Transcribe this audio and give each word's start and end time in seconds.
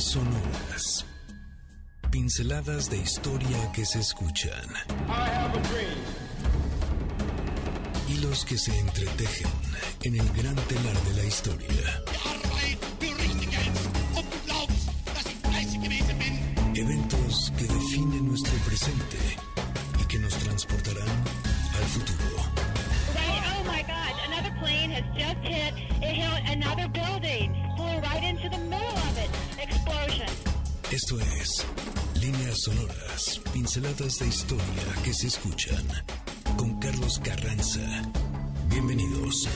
Sonoras. 0.00 1.04
Pinceladas 2.10 2.88
de 2.88 2.96
historia 2.96 3.70
que 3.72 3.84
se 3.84 4.00
escuchan. 4.00 4.66
Hilos 8.08 8.44
que 8.46 8.56
se 8.56 8.76
entretejen 8.78 9.52
en 10.02 10.14
el 10.16 10.26
gran 10.32 10.56
telar 10.56 10.96
de 11.04 11.14
la 11.14 11.24
historia. 11.24 12.02
Eventos 16.74 17.52
que 17.58 17.64
definen 17.64 18.26
nuestro 18.26 18.54
presente 18.66 19.18
y 20.00 20.04
que 20.06 20.18
nos 20.18 20.34
transportarán 20.34 21.08
al 21.76 21.84
futuro. 21.84 22.36
oh 23.16 23.64
my 23.70 23.82
God, 23.82 24.14
another 24.26 24.52
plane 24.60 24.90
has 24.92 25.04
just 25.14 25.44
hit, 25.44 25.74
it 26.00 26.14
hit 26.14 26.50
another 26.50 26.88
building, 26.88 27.54
flew 27.76 28.00
right 28.00 28.24
into 28.24 28.48
the 28.48 28.58
middle 28.64 28.96
of 28.96 29.18
it. 29.18 29.39
Esto 30.90 31.20
es 31.20 31.66
Líneas 32.20 32.62
Sonoras, 32.62 33.40
pinceladas 33.52 34.18
de 34.18 34.26
historia 34.26 34.64
que 35.04 35.14
se 35.14 35.28
escuchan 35.28 35.86
con 36.56 36.78
Carlos 36.80 37.20
Carranza. 37.24 37.80
Bienvenidos. 38.68 39.48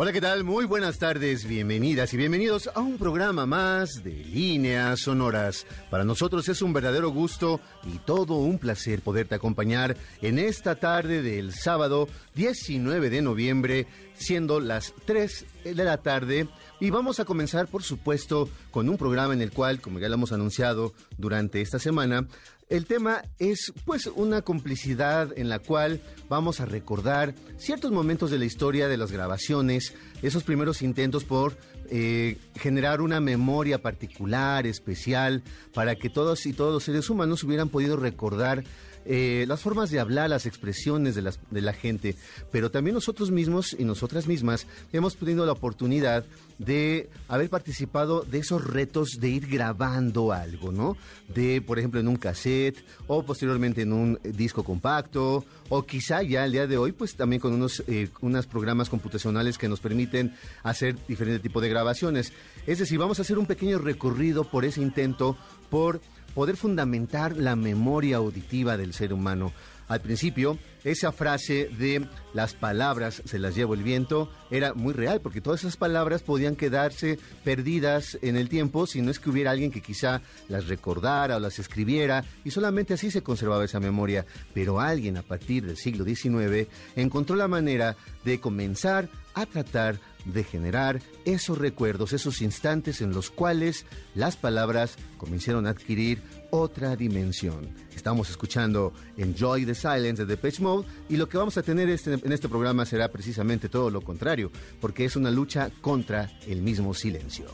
Hola, 0.00 0.12
¿qué 0.12 0.20
tal? 0.20 0.44
Muy 0.44 0.64
buenas 0.64 0.98
tardes, 0.98 1.44
bienvenidas 1.44 2.14
y 2.14 2.16
bienvenidos 2.16 2.70
a 2.72 2.78
un 2.78 2.98
programa 2.98 3.46
más 3.46 4.04
de 4.04 4.12
Líneas 4.12 5.00
Sonoras. 5.00 5.66
Para 5.90 6.04
nosotros 6.04 6.48
es 6.48 6.62
un 6.62 6.72
verdadero 6.72 7.10
gusto 7.10 7.60
y 7.84 7.98
todo 7.98 8.34
un 8.34 8.58
placer 8.58 9.02
poderte 9.02 9.34
acompañar 9.34 9.96
en 10.22 10.38
esta 10.38 10.76
tarde 10.76 11.20
del 11.20 11.52
sábado 11.52 12.06
19 12.36 13.10
de 13.10 13.22
noviembre, 13.22 13.86
siendo 14.14 14.60
las 14.60 14.94
3 15.04 15.46
de 15.64 15.84
la 15.84 15.96
tarde. 15.96 16.46
Y 16.80 16.90
vamos 16.90 17.18
a 17.18 17.24
comenzar, 17.24 17.66
por 17.66 17.82
supuesto, 17.82 18.48
con 18.70 18.88
un 18.88 18.96
programa 18.96 19.34
en 19.34 19.42
el 19.42 19.50
cual, 19.50 19.80
como 19.80 19.98
ya 19.98 20.08
lo 20.08 20.14
hemos 20.14 20.32
anunciado 20.32 20.92
durante 21.16 21.60
esta 21.60 21.80
semana, 21.80 22.28
el 22.68 22.86
tema 22.86 23.22
es 23.38 23.72
pues 23.84 24.06
una 24.06 24.42
complicidad 24.42 25.36
en 25.36 25.48
la 25.48 25.58
cual 25.58 26.02
vamos 26.28 26.60
a 26.60 26.66
recordar 26.66 27.34
ciertos 27.56 27.90
momentos 27.90 28.30
de 28.30 28.38
la 28.38 28.44
historia 28.44 28.88
de 28.88 28.96
las 28.96 29.10
grabaciones, 29.10 29.94
esos 30.22 30.44
primeros 30.44 30.82
intentos 30.82 31.24
por 31.24 31.56
eh, 31.90 32.36
generar 32.54 33.00
una 33.00 33.20
memoria 33.20 33.80
particular, 33.80 34.66
especial, 34.66 35.42
para 35.72 35.96
que 35.96 36.10
todos 36.10 36.44
y 36.44 36.52
todos 36.52 36.74
los 36.74 36.84
seres 36.84 37.08
humanos 37.08 37.42
hubieran 37.42 37.70
podido 37.70 37.96
recordar 37.96 38.62
eh, 39.10 39.46
las 39.48 39.62
formas 39.62 39.90
de 39.90 40.00
hablar, 40.00 40.28
las 40.28 40.44
expresiones 40.44 41.14
de, 41.14 41.22
las, 41.22 41.40
de 41.50 41.62
la 41.62 41.72
gente, 41.72 42.14
pero 42.52 42.70
también 42.70 42.92
nosotros 42.92 43.30
mismos 43.30 43.74
y 43.78 43.84
nosotras 43.84 44.26
mismas 44.26 44.66
hemos 44.92 45.16
tenido 45.16 45.46
la 45.46 45.52
oportunidad 45.52 46.26
de 46.58 47.08
haber 47.26 47.48
participado 47.48 48.20
de 48.20 48.40
esos 48.40 48.62
retos 48.62 49.12
de 49.18 49.28
ir 49.30 49.46
grabando 49.46 50.32
algo, 50.32 50.72
¿no? 50.72 50.98
De, 51.34 51.62
por 51.62 51.78
ejemplo, 51.78 52.00
en 52.00 52.08
un 52.08 52.16
cassette 52.16 52.84
o 53.06 53.22
posteriormente 53.22 53.80
en 53.82 53.94
un 53.94 54.18
disco 54.22 54.62
compacto 54.62 55.42
o 55.70 55.86
quizá 55.86 56.22
ya 56.22 56.44
el 56.44 56.52
día 56.52 56.66
de 56.66 56.76
hoy, 56.76 56.92
pues 56.92 57.16
también 57.16 57.40
con 57.40 57.54
unos, 57.54 57.82
eh, 57.86 58.10
unos 58.20 58.46
programas 58.46 58.90
computacionales 58.90 59.56
que 59.56 59.70
nos 59.70 59.80
permiten 59.80 60.34
hacer 60.62 60.96
diferente 61.06 61.40
tipo 61.40 61.62
de 61.62 61.70
grabaciones. 61.70 62.34
Es 62.66 62.78
decir, 62.78 62.98
vamos 62.98 63.18
a 63.20 63.22
hacer 63.22 63.38
un 63.38 63.46
pequeño 63.46 63.78
recorrido 63.78 64.44
por 64.44 64.66
ese 64.66 64.82
intento 64.82 65.38
por 65.70 66.02
poder 66.38 66.56
fundamentar 66.56 67.36
la 67.36 67.56
memoria 67.56 68.18
auditiva 68.18 68.76
del 68.76 68.94
ser 68.94 69.12
humano. 69.12 69.52
Al 69.88 70.00
principio, 70.00 70.56
esa 70.84 71.10
frase 71.10 71.68
de 71.76 72.06
las 72.32 72.54
palabras 72.54 73.22
se 73.24 73.40
las 73.40 73.56
llevo 73.56 73.74
el 73.74 73.82
viento 73.82 74.30
era 74.48 74.72
muy 74.72 74.94
real, 74.94 75.20
porque 75.20 75.40
todas 75.40 75.62
esas 75.62 75.76
palabras 75.76 76.22
podían 76.22 76.54
quedarse 76.54 77.18
perdidas 77.42 78.16
en 78.22 78.36
el 78.36 78.48
tiempo 78.48 78.86
si 78.86 79.02
no 79.02 79.10
es 79.10 79.18
que 79.18 79.30
hubiera 79.30 79.50
alguien 79.50 79.72
que 79.72 79.82
quizá 79.82 80.22
las 80.48 80.68
recordara 80.68 81.38
o 81.38 81.40
las 81.40 81.58
escribiera, 81.58 82.24
y 82.44 82.52
solamente 82.52 82.94
así 82.94 83.10
se 83.10 83.24
conservaba 83.24 83.64
esa 83.64 83.80
memoria. 83.80 84.24
Pero 84.54 84.78
alguien 84.78 85.16
a 85.16 85.22
partir 85.22 85.66
del 85.66 85.76
siglo 85.76 86.04
XIX 86.04 86.68
encontró 86.94 87.34
la 87.34 87.48
manera 87.48 87.96
de 88.24 88.38
comenzar 88.38 89.08
a 89.34 89.44
tratar 89.44 89.98
de 90.32 90.44
generar 90.44 91.00
esos 91.24 91.58
recuerdos, 91.58 92.12
esos 92.12 92.40
instantes 92.42 93.00
en 93.00 93.12
los 93.12 93.30
cuales 93.30 93.86
las 94.14 94.36
palabras 94.36 94.96
comenzaron 95.16 95.66
a 95.66 95.70
adquirir 95.70 96.22
otra 96.50 96.96
dimensión. 96.96 97.68
Estamos 97.94 98.30
escuchando 98.30 98.92
Enjoy 99.16 99.66
the 99.66 99.74
Silence 99.74 100.24
de 100.24 100.26
Depeche 100.26 100.62
Mode 100.62 100.86
y 101.08 101.16
lo 101.16 101.28
que 101.28 101.38
vamos 101.38 101.58
a 101.58 101.62
tener 101.62 101.88
este, 101.88 102.14
en 102.14 102.32
este 102.32 102.48
programa 102.48 102.86
será 102.86 103.08
precisamente 103.08 103.68
todo 103.68 103.90
lo 103.90 104.00
contrario, 104.00 104.50
porque 104.80 105.04
es 105.04 105.16
una 105.16 105.30
lucha 105.30 105.70
contra 105.80 106.30
el 106.46 106.62
mismo 106.62 106.94
silencio. 106.94 107.46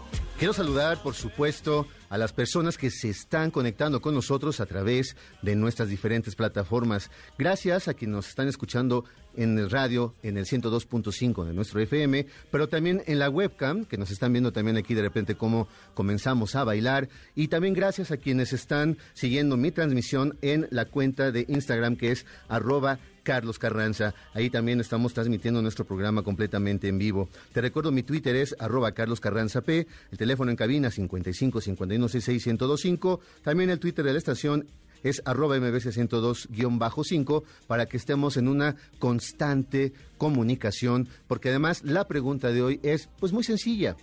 Quiero 0.45 0.53
saludar, 0.53 1.03
por 1.03 1.15
supuesto, 1.15 1.87
a 2.11 2.19
las 2.19 2.35
personas 2.35 2.77
que 2.77 2.91
se 2.91 3.09
están 3.09 3.51
conectando 3.51 4.03
con 4.03 4.15
nosotros 4.15 4.61
a 4.61 4.67
través 4.67 5.17
de 5.41 5.57
nuestras 5.57 5.89
diferentes 5.89 6.37
plataformas. 6.37 7.11
Gracias 7.39 7.89
a 7.89 7.95
quienes 7.95 8.17
nos 8.17 8.29
están 8.29 8.49
escuchando 8.49 9.07
en 9.37 9.59
el 9.59 9.71
radio, 9.71 10.13
en 10.23 10.37
el 10.37 10.45
102.5 10.45 11.47
de 11.47 11.55
nuestro 11.55 11.81
FM, 11.81 12.27
pero 12.51 12.69
también 12.69 13.03
en 13.07 13.21
la 13.21 13.31
webcam, 13.31 13.87
que 13.87 13.97
nos 13.97 14.11
están 14.11 14.35
viendo 14.35 14.53
también 14.53 14.77
aquí 14.77 14.93
de 14.93 15.01
repente 15.01 15.35
cómo 15.35 15.67
comenzamos 15.95 16.55
a 16.57 16.65
bailar. 16.65 17.09
Y 17.35 17.49
también 17.49 17.73
gracias 17.73 18.11
a 18.11 18.19
quienes 18.19 18.53
están 18.53 18.99
siguiendo 19.15 19.57
mi 19.57 19.71
transmisión 19.71 20.37
en 20.43 20.69
la 20.71 20.85
cuenta 20.85 21.33
de 21.33 21.47
Instagram 21.49 21.97
que 21.97 22.13
es 22.13 22.27
arroba 22.49 22.99
Carlos 23.25 23.59
Carranza. 23.59 24.15
Ahí 24.35 24.51
también 24.51 24.81
estamos 24.81 25.13
transmitiendo 25.13 25.61
nuestro 25.61 25.85
programa 25.85 26.23
completamente 26.23 26.87
en 26.87 26.99
vivo. 26.99 27.29
Te 27.53 27.61
recuerdo, 27.61 27.91
mi 27.91 28.05
Twitter 28.05 28.37
es 28.37 28.55
arroba 28.61 28.93
Carlos 28.93 29.19
Carranza 29.19 29.63
P, 29.63 29.89
el 30.13 30.19
teléfono 30.19 30.53
en 30.53 30.57
cabina 30.57 30.91
55 30.91 31.61
51 31.61 32.09
66 32.09 32.47
1025, 32.47 33.21
también 33.43 33.71
el 33.71 33.81
Twitter 33.81 34.05
de 34.05 34.13
la 34.13 34.19
estación 34.19 34.67
es 35.03 35.23
arroba 35.25 35.59
mbc 35.59 35.85
102-5 35.85 37.43
para 37.67 37.87
que 37.87 37.97
estemos 37.97 38.37
en 38.37 38.49
una 38.49 38.77
constante 38.99 39.93
comunicación, 40.17 41.09
porque 41.27 41.51
además 41.51 41.83
la 41.85 42.09
pregunta 42.09 42.49
de 42.49 42.63
hoy 42.63 42.81
es 42.83 43.09
pues 43.21 43.33
muy 43.33 43.45
sencilla. 43.45 43.97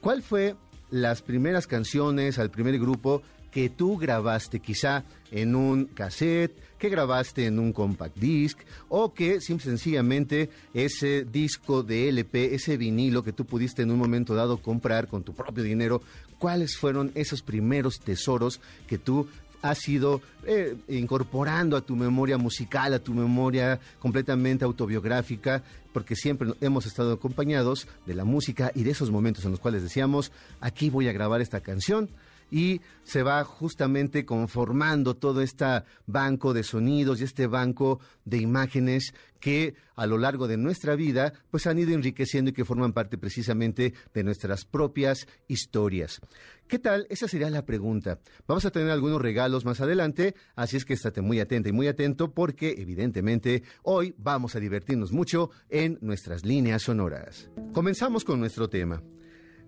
¿Cuál 0.00 0.22
fue 0.22 0.54
las 0.90 1.22
primeras 1.22 1.66
canciones 1.66 2.38
al 2.38 2.50
primer 2.50 2.78
grupo 2.78 3.22
que 3.56 3.70
tú 3.70 3.96
grabaste 3.96 4.60
quizá 4.60 5.02
en 5.30 5.54
un 5.54 5.86
cassette, 5.86 6.54
que 6.78 6.90
grabaste 6.90 7.46
en 7.46 7.58
un 7.58 7.72
compact 7.72 8.18
disc 8.18 8.58
o 8.90 9.14
que 9.14 9.40
simple 9.40 9.64
sencillamente 9.64 10.50
ese 10.74 11.24
disco 11.24 11.82
de 11.82 12.10
LP, 12.10 12.54
ese 12.54 12.76
vinilo 12.76 13.24
que 13.24 13.32
tú 13.32 13.46
pudiste 13.46 13.80
en 13.80 13.90
un 13.90 13.98
momento 13.98 14.34
dado 14.34 14.58
comprar 14.58 15.08
con 15.08 15.22
tu 15.22 15.32
propio 15.32 15.64
dinero, 15.64 16.02
cuáles 16.38 16.76
fueron 16.76 17.12
esos 17.14 17.40
primeros 17.40 17.98
tesoros 17.98 18.60
que 18.86 18.98
tú 18.98 19.26
has 19.62 19.88
ido 19.88 20.20
eh, 20.44 20.76
incorporando 20.88 21.78
a 21.78 21.80
tu 21.80 21.96
memoria 21.96 22.36
musical, 22.36 22.92
a 22.92 22.98
tu 22.98 23.14
memoria 23.14 23.80
completamente 24.00 24.66
autobiográfica, 24.66 25.62
porque 25.94 26.14
siempre 26.14 26.52
hemos 26.60 26.84
estado 26.84 27.14
acompañados 27.14 27.88
de 28.04 28.14
la 28.14 28.26
música 28.26 28.70
y 28.74 28.82
de 28.82 28.90
esos 28.90 29.10
momentos 29.10 29.46
en 29.46 29.52
los 29.52 29.60
cuales 29.60 29.82
decíamos, 29.82 30.30
aquí 30.60 30.90
voy 30.90 31.08
a 31.08 31.12
grabar 31.12 31.40
esta 31.40 31.62
canción 31.62 32.10
y 32.50 32.80
se 33.02 33.22
va 33.22 33.44
justamente 33.44 34.24
conformando 34.24 35.14
todo 35.14 35.40
este 35.40 35.82
banco 36.06 36.54
de 36.54 36.62
sonidos 36.62 37.20
y 37.20 37.24
este 37.24 37.46
banco 37.46 38.00
de 38.24 38.38
imágenes 38.38 39.14
que 39.40 39.74
a 39.94 40.06
lo 40.06 40.18
largo 40.18 40.48
de 40.48 40.56
nuestra 40.56 40.96
vida 40.96 41.32
pues 41.50 41.66
han 41.66 41.78
ido 41.78 41.92
enriqueciendo 41.94 42.50
y 42.50 42.52
que 42.52 42.64
forman 42.64 42.92
parte 42.92 43.18
precisamente 43.18 43.94
de 44.12 44.24
nuestras 44.24 44.64
propias 44.64 45.26
historias. 45.48 46.20
¿Qué 46.66 46.78
tal? 46.78 47.06
Esa 47.10 47.28
sería 47.28 47.48
la 47.50 47.64
pregunta. 47.64 48.18
Vamos 48.46 48.64
a 48.64 48.70
tener 48.70 48.90
algunos 48.90 49.20
regalos 49.20 49.64
más 49.64 49.80
adelante, 49.80 50.34
así 50.56 50.76
es 50.76 50.84
que 50.84 50.94
estate 50.94 51.22
muy 51.22 51.38
atenta 51.40 51.68
y 51.68 51.72
muy 51.72 51.86
atento 51.86 52.32
porque 52.32 52.74
evidentemente 52.78 53.62
hoy 53.82 54.14
vamos 54.18 54.56
a 54.56 54.60
divertirnos 54.60 55.12
mucho 55.12 55.50
en 55.68 55.98
nuestras 56.00 56.44
líneas 56.44 56.82
sonoras. 56.82 57.50
Comenzamos 57.72 58.24
con 58.24 58.40
nuestro 58.40 58.68
tema. 58.68 59.02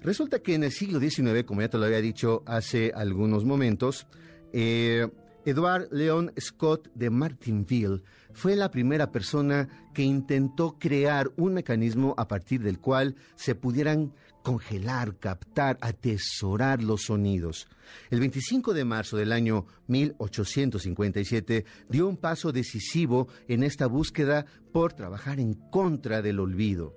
Resulta 0.03 0.41
que 0.41 0.55
en 0.55 0.65
el 0.65 0.73
siglo 0.73 1.00
XIX, 1.00 1.45
como 1.45 1.61
ya 1.61 1.69
te 1.69 1.79
lo 1.79 1.85
había 1.85 2.00
dicho 2.00 2.43
hace 2.47 2.93
algunos 2.95 3.45
momentos, 3.45 4.06
eh, 4.53 5.09
Edward 5.45 5.89
Leon 5.91 6.33
Scott 6.39 6.89
de 6.95 7.11
Martinville 7.11 8.03
fue 8.33 8.55
la 8.55 8.71
primera 8.71 9.11
persona 9.11 9.69
que 9.95 10.03
intentó 10.03 10.79
crear 10.79 11.31
un 11.37 11.55
mecanismo 11.55 12.15
a 12.19 12.29
partir 12.29 12.62
del 12.62 12.79
cual 12.79 13.17
se 13.35 13.55
pudieran 13.55 14.12
congelar, 14.43 15.17
captar, 15.17 15.79
atesorar 15.81 16.83
los 16.83 17.03
sonidos. 17.03 17.67
El 18.11 18.21
25 18.21 18.75
de 18.75 18.85
marzo 18.85 19.17
del 19.17 19.33
año 19.33 19.67
1857 19.87 21.65
dio 21.89 22.06
un 22.06 22.17
paso 22.17 22.53
decisivo 22.53 23.29
en 23.49 23.62
esta 23.62 23.87
búsqueda 23.87 24.47
por 24.73 24.93
trabajar 24.93 25.41
en 25.41 25.55
contra 25.55 26.23
del 26.23 26.41
olvido. 26.41 26.94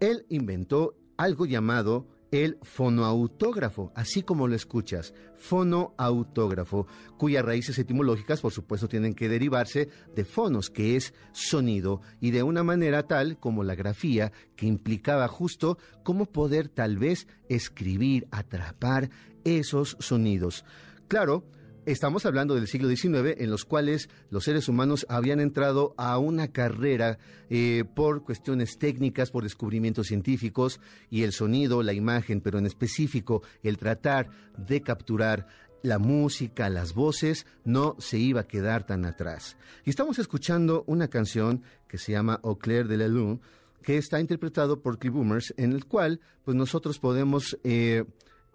Él 0.00 0.26
inventó 0.28 0.96
algo 1.16 1.46
llamado 1.46 2.08
el 2.30 2.58
fonoautógrafo, 2.62 3.92
así 3.94 4.22
como 4.22 4.46
lo 4.46 4.54
escuchas, 4.54 5.14
fonoautógrafo, 5.36 6.86
cuyas 7.18 7.44
raíces 7.44 7.78
etimológicas, 7.78 8.40
por 8.40 8.52
supuesto, 8.52 8.88
tienen 8.88 9.14
que 9.14 9.28
derivarse 9.28 9.88
de 10.14 10.24
fonos, 10.24 10.70
que 10.70 10.96
es 10.96 11.14
sonido, 11.32 12.00
y 12.20 12.30
de 12.30 12.42
una 12.42 12.62
manera 12.62 13.04
tal 13.06 13.38
como 13.38 13.64
la 13.64 13.74
grafía, 13.74 14.32
que 14.56 14.66
implicaba 14.66 15.28
justo 15.28 15.78
cómo 16.02 16.26
poder 16.26 16.68
tal 16.68 16.98
vez 16.98 17.26
escribir, 17.48 18.28
atrapar 18.30 19.10
esos 19.44 19.96
sonidos. 19.98 20.64
Claro, 21.08 21.44
Estamos 21.86 22.26
hablando 22.26 22.54
del 22.54 22.68
siglo 22.68 22.88
XIX 22.94 23.36
en 23.38 23.50
los 23.50 23.64
cuales 23.64 24.10
los 24.28 24.44
seres 24.44 24.68
humanos 24.68 25.06
habían 25.08 25.40
entrado 25.40 25.94
a 25.96 26.18
una 26.18 26.48
carrera 26.48 27.18
eh, 27.48 27.84
por 27.94 28.22
cuestiones 28.22 28.76
técnicas, 28.76 29.30
por 29.30 29.44
descubrimientos 29.44 30.08
científicos 30.08 30.78
y 31.08 31.22
el 31.22 31.32
sonido, 31.32 31.82
la 31.82 31.94
imagen, 31.94 32.42
pero 32.42 32.58
en 32.58 32.66
específico 32.66 33.42
el 33.62 33.78
tratar 33.78 34.28
de 34.58 34.82
capturar 34.82 35.46
la 35.82 35.98
música, 35.98 36.68
las 36.68 36.92
voces, 36.92 37.46
no 37.64 37.96
se 37.98 38.18
iba 38.18 38.42
a 38.42 38.46
quedar 38.46 38.84
tan 38.84 39.06
atrás. 39.06 39.56
Y 39.86 39.90
estamos 39.90 40.18
escuchando 40.18 40.84
una 40.86 41.08
canción 41.08 41.62
que 41.88 41.96
se 41.96 42.12
llama 42.12 42.40
Au 42.42 42.58
clair 42.58 42.88
de 42.88 42.98
la 42.98 43.08
lune, 43.08 43.40
que 43.82 43.96
está 43.96 44.20
interpretado 44.20 44.82
por 44.82 44.98
Cliff 44.98 45.14
Boomers, 45.14 45.54
en 45.56 45.72
el 45.72 45.86
cual 45.86 46.20
pues 46.44 46.56
nosotros 46.56 46.98
podemos... 46.98 47.58
Eh, 47.64 48.04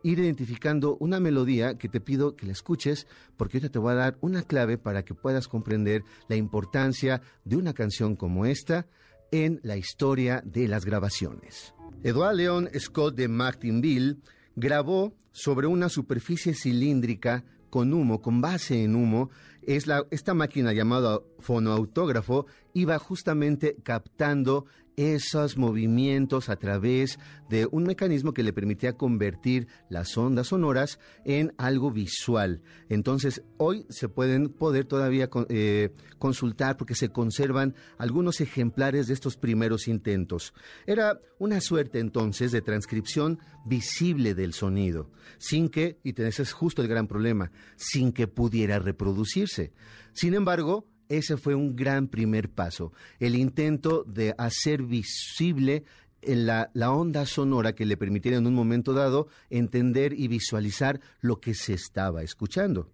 ir 0.06 0.20
identificando 0.20 0.98
una 1.00 1.20
melodía 1.20 1.80
que 1.80 1.90
te 1.90 2.00
pido 2.00 2.36
que 2.36 2.46
la 2.46 2.52
escuches, 2.52 3.08
porque 3.38 3.58
ahorita 3.58 3.72
te 3.72 3.80
voy 3.80 3.94
a 3.94 3.96
dar 3.96 4.18
una 4.22 4.44
clave 4.44 4.78
para 4.78 5.04
que 5.04 5.16
puedas 5.16 5.48
comprender 5.48 6.04
la 6.28 6.36
importancia 6.36 7.24
de 7.44 7.56
una 7.56 7.74
canción 7.74 8.16
como 8.16 8.46
esta 8.46 8.86
en 9.32 9.60
la 9.64 9.78
historia 9.78 10.44
de 10.46 10.68
las 10.68 10.86
grabaciones. 10.86 11.74
Edward 12.04 12.36
Leon 12.36 12.70
Scott 12.78 13.16
de 13.16 13.28
Martinville 13.28 14.18
grabó 14.56 15.16
sobre 15.32 15.66
una 15.66 15.90
superficie 15.90 16.54
cilíndrica 16.54 17.44
con 17.72 17.92
humo, 17.92 18.22
con 18.22 18.42
base 18.42 18.84
en 18.84 18.96
humo, 18.96 19.32
es 19.64 19.88
la, 19.88 20.06
esta 20.12 20.36
máquina 20.36 20.72
llamada 20.72 21.20
fonoautógrafo 21.40 22.46
iba 22.74 23.00
justamente 23.00 23.76
captando 23.82 24.68
esos 24.98 25.58
movimientos 25.58 26.50
a 26.50 26.56
través 26.56 27.20
de 27.50 27.68
un 27.72 27.84
mecanismo 27.84 28.34
que 28.34 28.44
le 28.44 28.54
permitía 28.54 28.98
convertir 28.98 29.68
las 29.90 30.18
ondas 30.18 30.48
sonoras 30.48 31.00
en 31.26 31.54
algo 31.58 31.92
visual. 31.92 32.62
Entonces, 32.90 33.44
hoy 33.58 33.86
se 33.90 34.10
pueden 34.10 34.50
poder 34.50 34.86
todavía 34.86 35.30
eh, 35.50 35.92
consultar 36.18 36.78
porque 36.78 36.96
se 36.96 37.10
conservan 37.10 37.76
algunos 37.98 38.42
ejemplares 38.42 39.08
de 39.08 39.14
estos 39.14 39.38
primeros 39.38 39.88
intentos. 39.88 40.54
Era 40.86 41.20
una 41.38 41.62
suerte 41.62 42.00
entonces 42.00 42.52
de 42.52 42.62
transcripción 42.62 43.40
visible 43.66 44.36
del 44.36 44.54
sonido, 44.54 45.12
sin 45.38 45.70
que, 45.70 46.00
y 46.04 46.20
ese 46.22 46.44
es 46.44 46.54
justo 46.54 46.82
el 46.82 46.88
gran 46.88 47.08
problema, 47.08 47.52
sin 47.76 48.12
que 48.12 48.28
pudiera 48.28 48.80
reproducirse. 48.80 49.74
Sin 50.14 50.34
embargo, 50.34 50.88
ese 51.10 51.38
fue 51.38 51.56
un 51.56 51.76
gran 51.76 52.08
primer 52.08 52.50
paso, 52.50 52.94
el 53.20 53.36
intento 53.36 54.04
de 54.04 54.36
hacer 54.38 54.84
visible 54.84 55.84
la, 56.22 56.72
la, 56.74 56.92
onda 56.92 57.26
sonora 57.26 57.74
que 57.74 57.86
le 57.86 57.98
permitiera 57.98 58.38
en 58.38 58.48
un 58.48 58.56
momento 58.56 58.94
dado 58.94 59.28
entender 59.50 60.14
y 60.14 60.28
visualizar 60.28 61.00
lo 61.22 61.40
que 61.40 61.54
se 61.54 61.74
estaba 61.74 62.24
escuchando. 62.24 62.90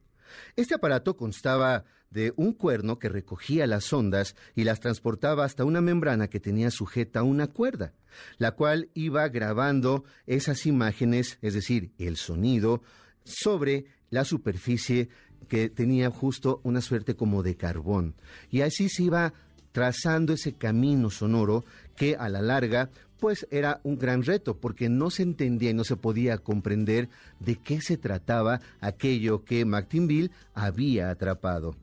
Este 0.56 0.76
aparato 0.76 1.16
constaba 1.16 1.86
de 2.10 2.34
un 2.36 2.54
cuerno 2.54 3.00
que 3.00 3.10
recogía 3.10 3.66
las 3.68 3.92
ondas 3.92 4.36
y 4.54 4.66
las 4.66 4.80
transportaba 4.80 5.46
hasta 5.46 5.66
una 5.66 5.82
membrana 5.82 6.30
que 6.30 6.40
tenía 6.40 6.70
sujeta 6.70 7.24
una 7.24 7.48
cuerda, 7.48 7.94
la 8.38 8.52
cual 8.52 8.90
iba 8.94 9.28
grabando 9.30 10.04
esas 10.28 10.66
imágenes, 10.66 11.40
es 11.42 11.54
decir, 11.54 11.94
el 11.98 12.18
sonido, 12.18 12.84
sobre 13.24 13.86
la 14.10 14.26
superficie 14.26 15.10
que 15.48 15.70
tenía 15.70 16.10
justo 16.10 16.62
una 16.64 16.82
suerte 16.82 17.16
como 17.16 17.44
de 17.44 17.56
carbón. 17.56 18.16
Y 18.50 18.62
así 18.62 18.90
se 18.90 19.04
iba 19.04 19.34
trazando 19.72 20.34
ese 20.34 20.54
camino 20.54 21.10
sonoro 21.10 21.64
que 21.96 22.16
a 22.16 22.30
la 22.30 22.42
larga 22.42 22.90
pues 23.20 23.48
era 23.52 23.80
un 23.84 24.00
gran 24.00 24.24
reto 24.24 24.58
porque 24.58 24.90
no 24.90 25.12
se 25.12 25.22
entendía 25.22 25.70
y 25.70 25.76
no 25.76 25.84
se 25.84 25.96
podía 25.96 26.40
comprender 26.40 27.08
de 27.40 27.56
qué 27.56 27.80
se 27.80 27.96
trataba 27.96 28.62
aquello 28.80 29.46
que 29.46 29.64
Martinville 29.64 30.32
había 30.56 31.12
atrapado. 31.12 31.76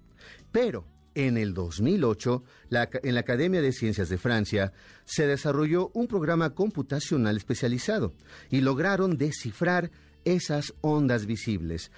Pero 0.50 0.84
en 1.14 1.36
el 1.36 1.54
2008, 1.54 2.42
en 3.02 3.14
la 3.14 3.20
Academia 3.20 3.62
de 3.62 3.72
Ciencias 3.72 4.08
de 4.08 4.18
Francia, 4.18 4.72
se 5.04 5.26
desarrolló 5.26 5.90
un 5.94 6.08
programa 6.08 6.50
computacional 6.50 7.36
especializado 7.36 8.12
y 8.50 8.60
lograron 8.60 9.16
descifrar 9.16 9.92
esas 10.24 10.74
ondas 10.80 11.26
visibles. 11.26 11.90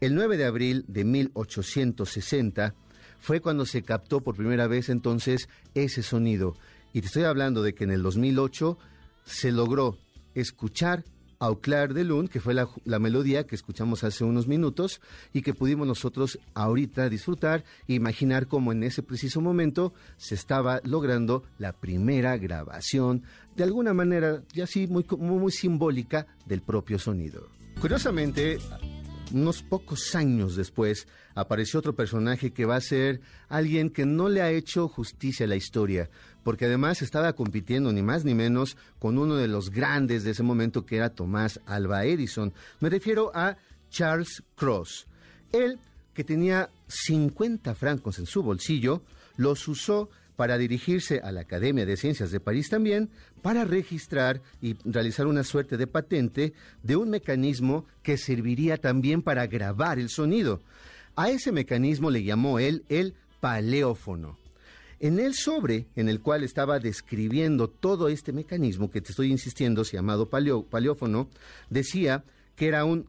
El 0.00 0.14
9 0.14 0.38
de 0.38 0.46
abril 0.46 0.84
de 0.88 1.04
1860 1.04 2.74
fue 3.18 3.40
cuando 3.40 3.66
se 3.66 3.82
captó 3.82 4.22
por 4.22 4.34
primera 4.34 4.66
vez 4.66 4.88
entonces 4.88 5.48
ese 5.74 6.02
sonido. 6.02 6.56
Y 6.94 7.02
te 7.02 7.08
estoy 7.08 7.24
hablando 7.24 7.62
de 7.62 7.74
que 7.74 7.84
en 7.84 7.90
el 7.90 8.02
2008 8.02 8.78
se 9.24 9.52
logró 9.52 9.98
escuchar 10.34 11.04
Au 11.42 11.58
clair 11.58 11.94
de 11.94 12.04
lune, 12.04 12.28
que 12.28 12.38
fue 12.38 12.52
la, 12.52 12.98
melodía 12.98 13.46
que 13.46 13.54
escuchamos 13.54 14.04
hace 14.04 14.24
unos 14.24 14.46
minutos 14.46 15.00
y 15.32 15.40
que 15.40 15.54
pudimos 15.54 15.86
nosotros 15.86 16.38
ahorita 16.52 17.08
disfrutar 17.08 17.64
e 17.88 17.94
imaginar 17.94 18.46
cómo 18.46 18.72
en 18.72 18.82
ese 18.82 19.02
preciso 19.02 19.40
momento 19.40 19.94
se 20.18 20.34
estaba 20.34 20.82
logrando 20.84 21.42
la 21.56 21.72
primera 21.72 22.36
grabación, 22.36 23.22
de 23.56 23.64
alguna 23.64 23.94
manera 23.94 24.42
ya 24.52 24.64
así 24.64 24.86
muy, 24.86 25.06
muy 25.18 25.50
simbólica, 25.50 26.26
del 26.44 26.60
propio 26.60 26.98
sonido. 26.98 27.48
Curiosamente, 27.80 28.58
unos 29.32 29.62
pocos 29.62 30.14
años 30.14 30.56
después 30.56 31.06
apareció 31.34 31.78
otro 31.78 31.94
personaje 31.94 32.52
que 32.52 32.64
va 32.64 32.76
a 32.76 32.80
ser 32.80 33.20
alguien 33.48 33.90
que 33.90 34.06
no 34.06 34.28
le 34.28 34.42
ha 34.42 34.50
hecho 34.50 34.88
justicia 34.88 35.46
a 35.46 35.48
la 35.48 35.56
historia, 35.56 36.10
porque 36.42 36.66
además 36.66 37.02
estaba 37.02 37.32
compitiendo 37.34 37.92
ni 37.92 38.02
más 38.02 38.24
ni 38.24 38.34
menos 38.34 38.76
con 38.98 39.18
uno 39.18 39.36
de 39.36 39.48
los 39.48 39.70
grandes 39.70 40.24
de 40.24 40.32
ese 40.32 40.42
momento 40.42 40.84
que 40.84 40.96
era 40.96 41.10
Tomás 41.10 41.60
Alba 41.66 42.04
Edison. 42.04 42.52
Me 42.80 42.90
refiero 42.90 43.30
a 43.34 43.56
Charles 43.90 44.42
Cross. 44.56 45.06
Él, 45.52 45.78
que 46.14 46.24
tenía 46.24 46.70
50 46.88 47.74
francos 47.74 48.18
en 48.18 48.26
su 48.26 48.42
bolsillo, 48.42 49.02
los 49.36 49.66
usó 49.68 50.10
para 50.36 50.56
dirigirse 50.56 51.20
a 51.20 51.32
la 51.32 51.42
Academia 51.42 51.84
de 51.84 51.98
Ciencias 51.98 52.30
de 52.30 52.40
París 52.40 52.70
también, 52.70 53.10
para 53.42 53.64
registrar 53.64 54.40
y 54.60 54.76
realizar 54.84 55.26
una 55.26 55.44
suerte 55.44 55.76
de 55.76 55.86
patente 55.86 56.52
de 56.82 56.96
un 56.96 57.10
mecanismo 57.10 57.86
que 58.02 58.16
serviría 58.16 58.76
también 58.76 59.22
para 59.22 59.46
grabar 59.46 59.98
el 59.98 60.08
sonido. 60.08 60.60
A 61.16 61.30
ese 61.30 61.52
mecanismo 61.52 62.10
le 62.10 62.22
llamó 62.22 62.58
él 62.58 62.84
el 62.88 63.14
paleófono. 63.40 64.38
En 65.00 65.18
el 65.18 65.34
sobre 65.34 65.86
en 65.96 66.08
el 66.08 66.20
cual 66.20 66.44
estaba 66.44 66.78
describiendo 66.78 67.68
todo 67.68 68.08
este 68.08 68.32
mecanismo 68.32 68.90
que 68.90 69.00
te 69.00 69.12
estoy 69.12 69.30
insistiendo, 69.30 69.82
llamado 69.82 70.28
paleófono, 70.28 71.28
decía 71.70 72.22
que 72.54 72.68
era 72.68 72.84
un, 72.84 73.06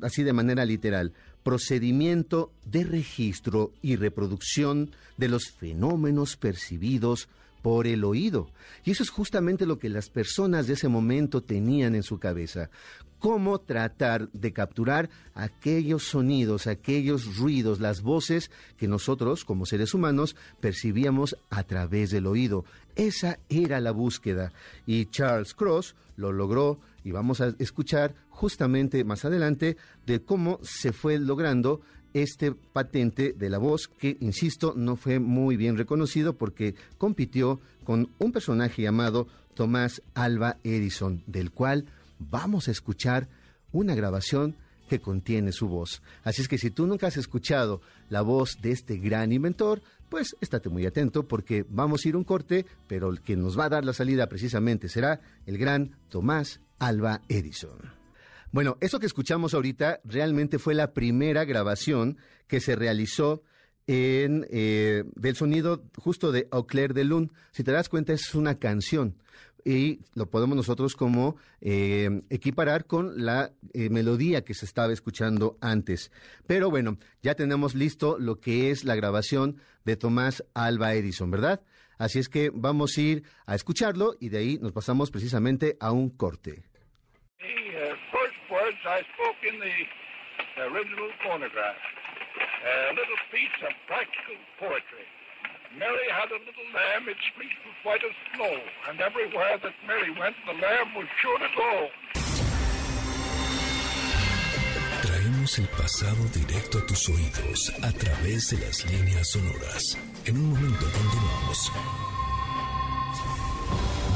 así 0.00 0.22
de 0.22 0.32
manera 0.32 0.64
literal, 0.64 1.12
procedimiento 1.42 2.50
de 2.64 2.84
registro 2.84 3.72
y 3.82 3.96
reproducción 3.96 4.90
de 5.18 5.28
los 5.28 5.50
fenómenos 5.50 6.36
percibidos 6.36 7.28
por 7.64 7.86
el 7.86 8.04
oído. 8.04 8.50
Y 8.84 8.90
eso 8.90 9.02
es 9.02 9.08
justamente 9.08 9.64
lo 9.64 9.78
que 9.78 9.88
las 9.88 10.10
personas 10.10 10.66
de 10.66 10.74
ese 10.74 10.88
momento 10.88 11.42
tenían 11.42 11.94
en 11.94 12.02
su 12.02 12.18
cabeza. 12.18 12.68
Cómo 13.18 13.58
tratar 13.58 14.30
de 14.32 14.52
capturar 14.52 15.08
aquellos 15.32 16.02
sonidos, 16.02 16.66
aquellos 16.66 17.38
ruidos, 17.38 17.80
las 17.80 18.02
voces 18.02 18.50
que 18.76 18.86
nosotros, 18.86 19.46
como 19.46 19.64
seres 19.64 19.94
humanos, 19.94 20.36
percibíamos 20.60 21.38
a 21.48 21.62
través 21.62 22.10
del 22.10 22.26
oído. 22.26 22.66
Esa 22.96 23.38
era 23.48 23.80
la 23.80 23.92
búsqueda. 23.92 24.52
Y 24.84 25.06
Charles 25.06 25.54
Cross 25.54 25.94
lo 26.16 26.32
logró 26.32 26.80
y 27.02 27.12
vamos 27.12 27.40
a 27.40 27.54
escuchar 27.58 28.14
justamente 28.28 29.04
más 29.04 29.24
adelante 29.24 29.78
de 30.04 30.20
cómo 30.20 30.60
se 30.62 30.92
fue 30.92 31.18
logrando 31.18 31.80
este 32.14 32.52
patente 32.52 33.32
de 33.32 33.50
la 33.50 33.58
voz 33.58 33.88
que, 33.88 34.16
insisto, 34.20 34.72
no 34.76 34.96
fue 34.96 35.18
muy 35.18 35.56
bien 35.56 35.76
reconocido 35.76 36.36
porque 36.38 36.74
compitió 36.96 37.60
con 37.84 38.08
un 38.18 38.32
personaje 38.32 38.82
llamado 38.82 39.26
Tomás 39.54 40.00
Alba 40.14 40.56
Edison, 40.64 41.22
del 41.26 41.50
cual 41.50 41.84
vamos 42.18 42.68
a 42.68 42.70
escuchar 42.70 43.28
una 43.72 43.94
grabación 43.94 44.56
que 44.88 45.00
contiene 45.00 45.52
su 45.52 45.68
voz. 45.68 46.02
Así 46.22 46.42
es 46.42 46.48
que 46.48 46.58
si 46.58 46.70
tú 46.70 46.86
nunca 46.86 47.08
has 47.08 47.16
escuchado 47.16 47.80
la 48.10 48.22
voz 48.22 48.58
de 48.62 48.70
este 48.70 48.96
gran 48.98 49.32
inventor, 49.32 49.82
pues 50.08 50.36
estate 50.40 50.68
muy 50.68 50.86
atento 50.86 51.26
porque 51.26 51.64
vamos 51.68 52.04
a 52.04 52.08
ir 52.08 52.16
un 52.16 52.24
corte, 52.24 52.66
pero 52.86 53.10
el 53.10 53.20
que 53.20 53.36
nos 53.36 53.58
va 53.58 53.64
a 53.64 53.70
dar 53.70 53.84
la 53.84 53.92
salida 53.92 54.28
precisamente 54.28 54.88
será 54.88 55.20
el 55.46 55.58
gran 55.58 55.96
Tomás 56.10 56.60
Alba 56.78 57.22
Edison. 57.28 58.03
Bueno, 58.54 58.76
eso 58.80 59.00
que 59.00 59.06
escuchamos 59.06 59.52
ahorita 59.52 60.00
realmente 60.04 60.60
fue 60.60 60.76
la 60.76 60.92
primera 60.92 61.44
grabación 61.44 62.18
que 62.46 62.60
se 62.60 62.76
realizó 62.76 63.42
en, 63.88 64.46
eh, 64.48 65.02
del 65.16 65.34
sonido 65.34 65.82
justo 65.98 66.30
de 66.30 66.46
Au 66.52 66.64
clair 66.64 66.94
de 66.94 67.02
lune. 67.02 67.30
Si 67.50 67.64
te 67.64 67.72
das 67.72 67.88
cuenta, 67.88 68.12
es 68.12 68.32
una 68.32 68.60
canción. 68.60 69.16
y 69.64 70.02
lo 70.14 70.30
podemos 70.30 70.56
nosotros 70.56 70.94
como 70.94 71.34
eh, 71.62 72.22
equiparar 72.30 72.86
con 72.86 73.24
la 73.24 73.50
eh, 73.72 73.90
melodía 73.90 74.44
que 74.44 74.54
se 74.54 74.66
estaba 74.66 74.92
escuchando 74.92 75.58
antes. 75.60 76.12
Pero 76.46 76.70
bueno, 76.70 76.96
ya 77.24 77.34
tenemos 77.34 77.74
listo 77.74 78.20
lo 78.20 78.38
que 78.38 78.70
es 78.70 78.84
la 78.84 78.94
grabación 78.94 79.56
de 79.84 79.96
Tomás 79.96 80.44
Alba 80.54 80.94
Edison, 80.94 81.32
¿verdad? 81.32 81.60
Así 81.98 82.20
es 82.20 82.28
que 82.28 82.52
vamos 82.54 82.96
a 82.96 83.00
ir 83.00 83.24
a 83.46 83.56
escucharlo 83.56 84.14
y 84.20 84.28
de 84.28 84.38
ahí 84.38 84.58
nos 84.62 84.70
pasamos 84.70 85.10
precisamente 85.10 85.76
a 85.80 85.90
un 85.90 86.08
corte. 86.08 86.62
In 89.44 89.60
the 89.60 89.76
original 90.72 91.10
phonograph. 91.22 91.76
A 92.64 92.94
little 92.96 93.20
piece 93.30 93.58
of 93.62 93.72
practical 93.86 94.36
poetry. 94.58 95.06
Mary 95.76 96.08
had 96.08 96.30
a 96.30 96.40
little 96.40 96.68
lamb, 96.72 97.08
its 97.08 97.20
fleece 97.36 97.58
was 97.66 97.76
white 97.84 98.04
as 98.04 98.16
snow, 98.32 98.54
and 98.88 99.00
everywhere 99.00 99.58
that 99.58 99.74
Mary 99.86 100.10
went, 100.18 100.36
the 100.46 100.54
lamb 100.54 100.94
was 100.94 101.08
sure 101.20 101.38
to 101.38 101.50
go. 101.56 101.72
Traemos 105.02 105.58
el 105.58 105.68
pasado 105.68 106.22
directo 106.32 106.78
a 106.78 106.86
tus 106.86 107.08
oídos 107.08 107.72
a 107.82 107.92
través 107.92 108.50
de 108.50 108.64
las 108.64 108.84
líneas 108.90 109.30
sonoras. 109.30 109.98
En 110.24 110.36
un 110.36 110.50
momento 110.54 110.86
continuamos. 110.90 111.72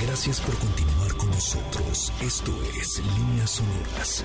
Gracias 0.00 0.40
por 0.40 0.56
continuar 0.58 0.87
con 1.18 1.30
nosotros. 1.30 2.12
Esto 2.20 2.52
es 2.80 3.00
Líneas 3.00 3.50
Sonoras. 3.50 4.24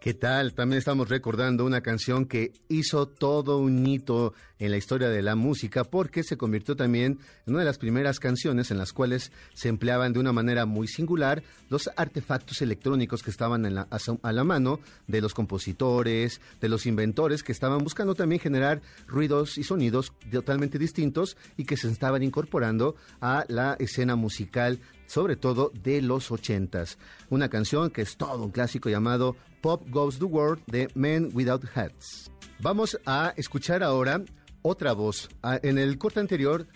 ¿Qué 0.00 0.14
tal? 0.14 0.54
También 0.54 0.78
estamos 0.78 1.10
recordando 1.10 1.66
una 1.66 1.82
canción 1.82 2.24
que 2.24 2.54
hizo 2.70 3.06
todo 3.06 3.58
un 3.58 3.86
hito 3.86 4.32
en 4.58 4.70
la 4.70 4.78
historia 4.78 5.10
de 5.10 5.20
la 5.20 5.36
música 5.36 5.84
porque 5.84 6.22
se 6.22 6.38
convirtió 6.38 6.74
también 6.74 7.18
en 7.44 7.52
una 7.52 7.58
de 7.58 7.66
las 7.66 7.76
primeras 7.76 8.18
canciones 8.18 8.70
en 8.70 8.78
las 8.78 8.94
cuales 8.94 9.30
se 9.52 9.68
empleaban 9.68 10.14
de 10.14 10.20
una 10.20 10.32
manera 10.32 10.64
muy 10.64 10.88
singular 10.88 11.42
los 11.68 11.90
artefactos 11.96 12.62
electrónicos 12.62 13.22
que 13.22 13.30
estaban 13.30 13.66
a 13.66 14.32
la 14.32 14.44
mano 14.44 14.80
de 15.06 15.20
los 15.20 15.34
compositores, 15.34 16.40
de 16.62 16.68
los 16.70 16.86
inventores 16.86 17.42
que 17.42 17.52
estaban 17.52 17.84
buscando 17.84 18.14
también 18.14 18.40
generar 18.40 18.80
ruidos 19.06 19.58
y 19.58 19.64
sonidos 19.64 20.14
totalmente 20.32 20.78
distintos 20.78 21.36
y 21.58 21.66
que 21.66 21.76
se 21.76 21.90
estaban 21.90 22.22
incorporando 22.22 22.96
a 23.20 23.44
la 23.48 23.76
escena 23.78 24.16
musical 24.16 24.80
sobre 25.10 25.34
todo 25.34 25.72
de 25.82 26.02
los 26.02 26.30
ochentas. 26.30 26.96
Una 27.30 27.48
canción 27.48 27.90
que 27.90 28.02
es 28.02 28.16
todo 28.16 28.44
un 28.44 28.52
clásico 28.52 28.88
llamado 28.88 29.34
Pop 29.60 29.82
Goes 29.90 30.20
the 30.20 30.24
World 30.24 30.62
de 30.68 30.88
Men 30.94 31.30
Without 31.34 31.64
Hats. 31.74 32.30
Vamos 32.60 32.96
a 33.06 33.34
escuchar 33.36 33.82
ahora 33.82 34.22
otra 34.62 34.92
voz. 34.92 35.28
Ah, 35.42 35.58
En 35.64 35.78
el 35.78 35.98
corte 35.98 36.20
anterior, 36.20 36.68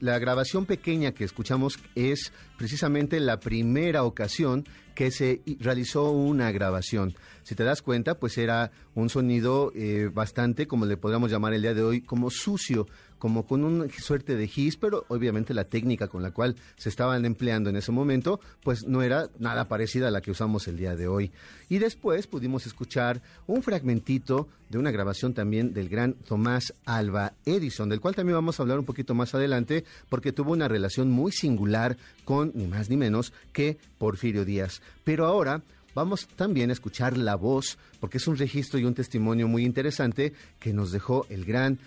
la 0.00 0.18
grabación 0.18 0.66
pequeña 0.66 1.12
que 1.12 1.24
escuchamos 1.24 1.78
es 1.94 2.30
precisamente 2.58 3.20
la 3.20 3.40
primera 3.40 4.04
ocasión 4.04 4.66
que 4.94 5.10
se 5.10 5.40
realizó 5.58 6.10
una 6.10 6.52
grabación. 6.52 7.14
Si 7.48 7.54
te 7.54 7.64
das 7.64 7.80
cuenta, 7.80 8.18
pues 8.18 8.36
era 8.36 8.72
un 8.94 9.08
sonido 9.08 9.72
eh, 9.74 10.10
bastante, 10.12 10.66
como 10.66 10.84
le 10.84 10.98
podríamos 10.98 11.30
llamar 11.30 11.54
el 11.54 11.62
día 11.62 11.72
de 11.72 11.82
hoy, 11.82 12.02
como 12.02 12.28
sucio, 12.28 12.86
como 13.18 13.46
con 13.46 13.64
una 13.64 13.86
suerte 13.90 14.36
de 14.36 14.46
gis, 14.46 14.76
pero 14.76 15.06
obviamente 15.08 15.54
la 15.54 15.64
técnica 15.64 16.08
con 16.08 16.22
la 16.22 16.30
cual 16.30 16.56
se 16.76 16.90
estaban 16.90 17.24
empleando 17.24 17.70
en 17.70 17.76
ese 17.76 17.90
momento, 17.90 18.38
pues 18.62 18.86
no 18.86 19.00
era 19.00 19.30
nada 19.38 19.66
parecida 19.66 20.08
a 20.08 20.10
la 20.10 20.20
que 20.20 20.30
usamos 20.30 20.68
el 20.68 20.76
día 20.76 20.94
de 20.94 21.08
hoy. 21.08 21.32
Y 21.70 21.78
después 21.78 22.26
pudimos 22.26 22.66
escuchar 22.66 23.22
un 23.46 23.62
fragmentito 23.62 24.46
de 24.68 24.76
una 24.76 24.90
grabación 24.90 25.32
también 25.32 25.72
del 25.72 25.88
gran 25.88 26.12
Tomás 26.12 26.74
Alba 26.84 27.32
Edison, 27.46 27.88
del 27.88 28.02
cual 28.02 28.14
también 28.14 28.36
vamos 28.36 28.60
a 28.60 28.62
hablar 28.62 28.78
un 28.78 28.84
poquito 28.84 29.14
más 29.14 29.34
adelante, 29.34 29.86
porque 30.10 30.32
tuvo 30.32 30.52
una 30.52 30.68
relación 30.68 31.10
muy 31.10 31.32
singular 31.32 31.96
con 32.26 32.52
ni 32.54 32.66
más 32.66 32.90
ni 32.90 32.98
menos 32.98 33.32
que 33.54 33.78
Porfirio 33.96 34.44
Díaz. 34.44 34.82
Pero 35.02 35.24
ahora 35.24 35.62
Vamos 35.98 36.28
también 36.36 36.70
a 36.70 36.74
escuchar 36.74 37.18
la 37.18 37.34
voz, 37.34 37.76
porque 37.98 38.18
es 38.18 38.28
un 38.28 38.36
registro 38.36 38.78
y 38.78 38.84
un 38.84 38.94
testimonio 38.94 39.48
muy 39.48 39.64
interesante 39.64 40.32
que 40.60 40.72
nos 40.72 40.92
dejó 40.92 41.26
el 41.28 41.44
gran 41.44 41.80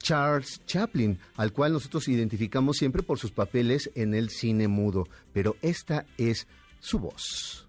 Charles 0.00 0.60
Chaplin, 0.66 1.18
al 1.36 1.50
cual 1.54 1.72
nosotros 1.72 2.06
identificamos 2.08 2.76
siempre 2.76 3.02
por 3.02 3.18
sus 3.18 3.30
papeles 3.30 3.90
en 3.94 4.14
el 4.14 4.28
cine 4.28 4.68
mudo, 4.68 5.08
pero 5.32 5.56
esta 5.62 6.04
es 6.18 6.46
su 6.78 6.98
voz. 6.98 7.66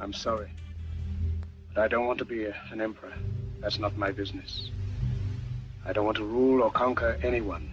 I'm 0.00 0.12
sorry. 0.12 0.48
But 1.72 1.84
I 1.84 1.88
don't 1.88 2.08
want 2.08 2.18
to 2.18 2.24
be 2.24 2.46
an 2.72 2.80
emperor. 2.80 3.12
That's 3.60 3.78
not 3.78 3.96
my 3.96 4.10
business. 4.10 4.72
I 5.88 5.92
don't 5.92 6.04
want 6.04 6.18
to 6.18 6.24
rule 6.24 6.64
or 6.64 6.72
conquer 6.72 7.16
anyone. 7.22 7.70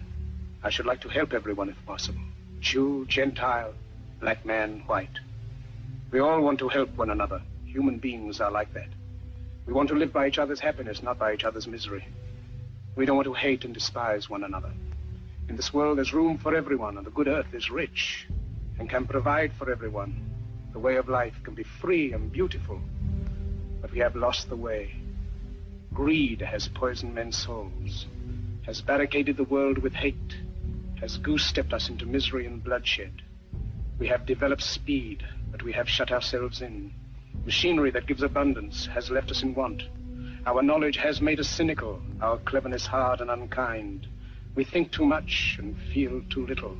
I 0.62 0.70
should 0.70 0.86
like 0.86 1.00
to 1.00 1.08
help 1.08 1.32
everyone 1.32 1.68
if 1.68 1.84
possible. 1.84 2.22
Jew, 2.60 3.06
Gentile, 3.08 3.74
black 4.20 4.46
man, 4.46 4.84
white. 4.86 5.18
We 6.14 6.20
all 6.20 6.42
want 6.42 6.60
to 6.60 6.68
help 6.68 6.96
one 6.96 7.10
another. 7.10 7.42
Human 7.64 7.98
beings 7.98 8.40
are 8.40 8.52
like 8.52 8.72
that. 8.74 8.86
We 9.66 9.72
want 9.72 9.88
to 9.88 9.96
live 9.96 10.12
by 10.12 10.28
each 10.28 10.38
other's 10.38 10.60
happiness, 10.60 11.02
not 11.02 11.18
by 11.18 11.34
each 11.34 11.42
other's 11.42 11.66
misery. 11.66 12.06
We 12.94 13.04
don't 13.04 13.16
want 13.16 13.26
to 13.26 13.34
hate 13.34 13.64
and 13.64 13.74
despise 13.74 14.30
one 14.30 14.44
another. 14.44 14.70
In 15.48 15.56
this 15.56 15.74
world, 15.74 15.98
there's 15.98 16.14
room 16.14 16.38
for 16.38 16.54
everyone, 16.54 16.98
and 16.98 17.04
the 17.04 17.10
good 17.10 17.26
earth 17.26 17.52
is 17.52 17.68
rich 17.68 18.28
and 18.78 18.88
can 18.88 19.06
provide 19.06 19.54
for 19.54 19.68
everyone. 19.68 20.30
The 20.72 20.78
way 20.78 20.98
of 20.98 21.08
life 21.08 21.34
can 21.42 21.56
be 21.56 21.64
free 21.64 22.12
and 22.12 22.30
beautiful, 22.30 22.80
but 23.80 23.90
we 23.90 23.98
have 23.98 24.14
lost 24.14 24.48
the 24.48 24.54
way. 24.54 24.94
Greed 25.92 26.42
has 26.42 26.68
poisoned 26.68 27.16
men's 27.16 27.38
souls, 27.38 28.06
has 28.66 28.80
barricaded 28.80 29.36
the 29.36 29.42
world 29.42 29.78
with 29.78 29.94
hate, 29.94 30.36
has 31.00 31.16
goose-stepped 31.16 31.72
us 31.72 31.88
into 31.88 32.06
misery 32.06 32.46
and 32.46 32.62
bloodshed. 32.62 33.20
We 33.98 34.06
have 34.06 34.26
developed 34.26 34.62
speed, 34.62 35.24
but 35.54 35.62
we 35.62 35.72
have 35.72 35.88
shut 35.88 36.10
ourselves 36.10 36.62
in. 36.62 36.92
Machinery 37.44 37.88
that 37.92 38.08
gives 38.08 38.24
abundance 38.24 38.86
has 38.86 39.08
left 39.08 39.30
us 39.30 39.44
in 39.44 39.54
want. 39.54 39.84
Our 40.46 40.62
knowledge 40.62 40.96
has 40.96 41.20
made 41.20 41.38
us 41.38 41.48
cynical, 41.48 42.02
our 42.20 42.38
cleverness 42.38 42.86
hard 42.86 43.20
and 43.20 43.30
unkind. 43.30 44.08
We 44.56 44.64
think 44.64 44.90
too 44.90 45.06
much 45.06 45.54
and 45.60 45.76
feel 45.92 46.22
too 46.28 46.44
little. 46.44 46.76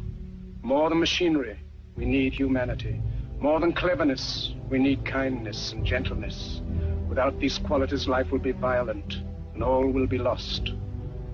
More 0.62 0.88
than 0.88 0.99
machinery, 0.99 1.57
we 1.95 2.04
need 2.04 2.33
humanity. 2.33 3.00
More 3.38 3.61
than 3.61 3.75
cleverness, 3.75 4.52
we 4.69 4.81
need 4.81 5.07
kindness 5.07 5.71
and 5.71 5.87
gentleness. 5.87 6.61
Without 7.09 7.38
these 7.38 7.59
qualities, 7.59 8.09
life 8.09 8.33
will 8.33 8.40
be 8.40 8.50
violent 8.50 9.19
and 9.54 9.62
all 9.62 9.87
will 9.87 10.09
be 10.09 10.19
lost. 10.19 10.73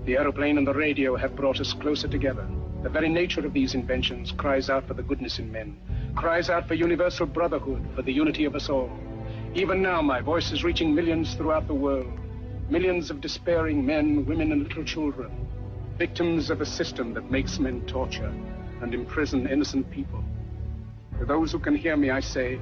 The 0.05 0.15
aeroplane 0.15 0.59
and 0.59 0.67
the 0.67 0.75
radio 0.75 1.15
have 1.15 1.35
brought 1.35 1.59
us 1.59 1.73
closer 1.73 2.07
together. 2.07 2.47
The 2.83 2.89
very 2.89 3.09
nature 3.09 3.43
of 3.43 3.53
these 3.53 3.73
inventions 3.73 4.31
cries 4.31 4.69
out 4.69 4.87
for 4.87 4.93
the 4.93 5.01
goodness 5.01 5.39
in 5.39 5.51
men, 5.51 5.75
cries 6.15 6.49
out 6.49 6.67
for 6.67 6.73
universal 6.73 7.25
brotherhood, 7.25 7.83
for 7.95 8.01
the 8.01 8.11
unity 8.13 8.45
of 8.45 8.55
us 8.55 8.69
all. 8.69 8.89
Even 9.53 9.81
now, 9.81 10.01
my 10.01 10.21
voice 10.21 10.51
is 10.51 10.63
reaching 10.63 10.95
millions 10.95 11.33
throughout 11.35 11.67
the 11.67 11.73
world. 11.73 12.11
Millions 12.69 13.09
of 13.09 13.21
despairing 13.21 13.85
men, 13.85 14.25
women, 14.25 14.51
and 14.51 14.63
little 14.63 14.83
children. 14.83 15.47
Victims 15.97 16.49
of 16.49 16.61
a 16.61 16.65
system 16.65 17.13
that 17.13 17.29
makes 17.29 17.59
men 17.59 17.81
torture 17.85 18.33
and 18.81 18.93
imprison 18.93 19.47
innocent 19.47 19.89
people. 19.91 20.23
To 21.19 21.25
those 21.25 21.51
who 21.51 21.59
can 21.59 21.75
hear 21.75 21.97
me, 21.97 22.09
I 22.09 22.21
say, 22.21 22.59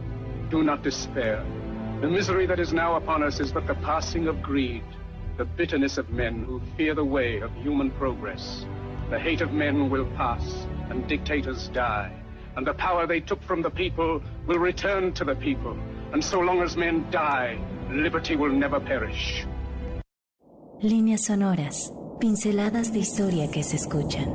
do 0.49 0.63
not 0.63 0.83
despair. 0.83 1.45
The 2.01 2.07
misery 2.07 2.45
that 2.47 2.59
is 2.59 2.73
now 2.73 2.95
upon 2.95 3.23
us 3.23 3.39
is 3.39 3.51
but 3.51 3.67
the 3.67 3.75
passing 3.75 4.27
of 4.27 4.41
greed, 4.41 4.83
the 5.37 5.45
bitterness 5.45 5.97
of 5.97 6.09
men 6.09 6.43
who 6.43 6.61
fear 6.75 6.95
the 6.95 7.05
way 7.05 7.39
of 7.39 7.53
human 7.53 7.91
progress. 7.91 8.65
The 9.09 9.19
hate 9.19 9.41
of 9.41 9.53
men 9.53 9.89
will 9.89 10.05
pass, 10.17 10.65
and 10.89 11.07
dictators 11.07 11.67
die, 11.69 12.11
and 12.59 12.67
the 12.67 12.73
power 12.73 13.07
they 13.07 13.21
took 13.21 13.41
from 13.43 13.61
the 13.61 13.69
people 13.69 14.21
will 14.45 14.59
return 14.59 15.13
to 15.13 15.23
the 15.23 15.33
people. 15.35 15.73
And 16.11 16.21
so 16.21 16.41
long 16.41 16.61
as 16.61 16.75
men 16.75 17.05
die, 17.09 17.57
liberty 17.89 18.35
will 18.35 18.51
never 18.51 18.81
perish. 18.81 19.45
Líneas 20.81 21.23
sonoras, 21.25 21.93
pinceladas 22.19 22.91
de 22.91 22.99
historia 22.99 23.49
que 23.49 23.63
se 23.63 23.77
escuchan. 23.77 24.27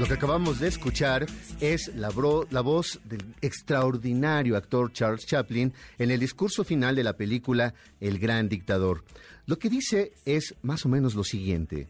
Lo 0.00 0.06
que 0.08 0.14
acabamos 0.14 0.58
de 0.58 0.66
escuchar 0.66 1.26
es 1.60 1.92
la, 1.94 2.08
bro- 2.10 2.48
la 2.50 2.60
voz 2.60 3.00
del 3.04 3.22
extraordinario 3.40 4.56
actor 4.56 4.92
Charles 4.92 5.24
Chaplin 5.26 5.72
en 5.96 6.10
el 6.10 6.18
discurso 6.18 6.64
final 6.64 6.96
de 6.96 7.04
la 7.04 7.12
película 7.16 7.72
El 8.00 8.18
Gran 8.18 8.48
Dictador. 8.48 9.04
Lo 9.46 9.58
que 9.60 9.70
dice 9.70 10.10
es 10.24 10.56
más 10.62 10.84
o 10.86 10.88
menos 10.88 11.14
lo 11.14 11.22
siguiente. 11.22 11.86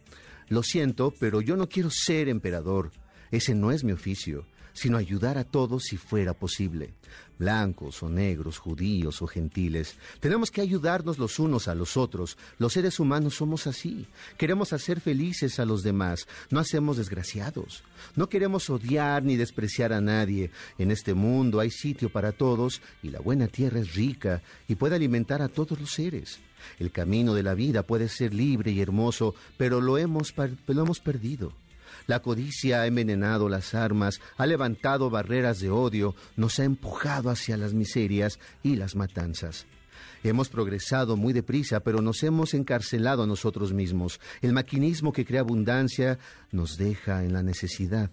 Lo 0.49 0.63
siento, 0.63 1.13
pero 1.19 1.41
yo 1.41 1.57
no 1.57 1.69
quiero 1.69 1.91
ser 1.91 2.29
emperador. 2.29 2.91
Ese 3.31 3.55
no 3.55 3.73
es 3.73 3.85
mi 3.85 3.93
oficio, 3.93 4.47
sino 4.73 4.99
ayudar 4.99 5.39
a 5.39 5.45
todos 5.45 5.85
si 5.85 5.97
fuera 5.97 6.35
posible. 6.35 6.95
Blancos 7.39 8.03
o 8.03 8.09
negros, 8.09 8.59
judíos 8.59 9.21
o 9.23 9.27
gentiles. 9.27 9.97
Tenemos 10.21 10.51
que 10.51 10.61
ayudarnos 10.61 11.19
los 11.19 11.39
unos 11.39 11.67
a 11.67 11.75
los 11.75 11.97
otros. 11.97 12.37
Los 12.59 12.75
seres 12.75 13.01
humanos 13.01 13.35
somos 13.35 13.67
así. 13.67 14.07
Queremos 14.39 14.73
hacer 14.73 15.01
felices 15.01 15.59
a 15.59 15.65
los 15.65 15.83
demás. 15.83 16.29
No 16.51 16.61
hacemos 16.61 16.99
desgraciados. 16.99 17.83
No 18.15 18.29
queremos 18.29 18.71
odiar 18.71 19.25
ni 19.25 19.37
despreciar 19.37 19.93
a 19.93 20.01
nadie. 20.01 20.51
En 20.79 20.91
este 20.91 21.15
mundo 21.15 21.59
hay 21.59 21.71
sitio 21.71 22.11
para 22.11 22.33
todos 22.33 22.81
y 23.03 23.11
la 23.11 23.21
buena 23.21 23.49
tierra 23.49 23.81
es 23.81 23.95
rica 23.95 24.43
y 24.69 24.77
puede 24.77 24.95
alimentar 24.95 25.43
a 25.43 25.49
todos 25.49 25.81
los 25.81 25.91
seres. 25.91 26.39
El 26.79 26.91
camino 26.91 27.35
de 27.35 27.43
la 27.43 27.55
vida 27.55 27.83
puede 27.83 28.09
ser 28.09 28.35
libre 28.35 28.71
y 28.71 28.81
hermoso, 28.81 29.35
pero 29.57 29.81
lo 29.81 29.99
hemos, 29.99 30.35
lo 30.67 30.83
hemos 30.83 31.01
perdido. 31.01 31.53
La 32.07 32.21
codicia 32.21 32.83
ha 32.83 32.87
envenenado 32.87 33.49
las 33.49 33.75
armas, 33.75 34.21
ha 34.37 34.47
levantado 34.47 35.11
barreras 35.11 35.61
de 35.61 35.71
odio, 35.71 36.15
nos 36.37 36.59
ha 36.59 36.65
empujado 36.65 37.31
hacia 37.31 37.57
las 37.57 37.75
miserias 37.75 38.39
y 38.63 38.77
las 38.77 38.97
matanzas. 38.97 39.67
Hemos 40.25 40.49
progresado 40.49 41.17
muy 41.17 41.33
deprisa, 41.33 41.81
pero 41.81 42.01
nos 42.01 42.23
hemos 42.23 42.55
encarcelado 42.55 43.25
a 43.25 43.27
nosotros 43.27 43.73
mismos. 43.73 44.21
El 44.41 44.53
maquinismo 44.53 45.13
que 45.13 45.25
crea 45.25 45.41
abundancia 45.41 46.19
nos 46.53 46.77
deja 46.77 47.25
en 47.25 47.33
la 47.33 47.43
necesidad. 47.43 48.11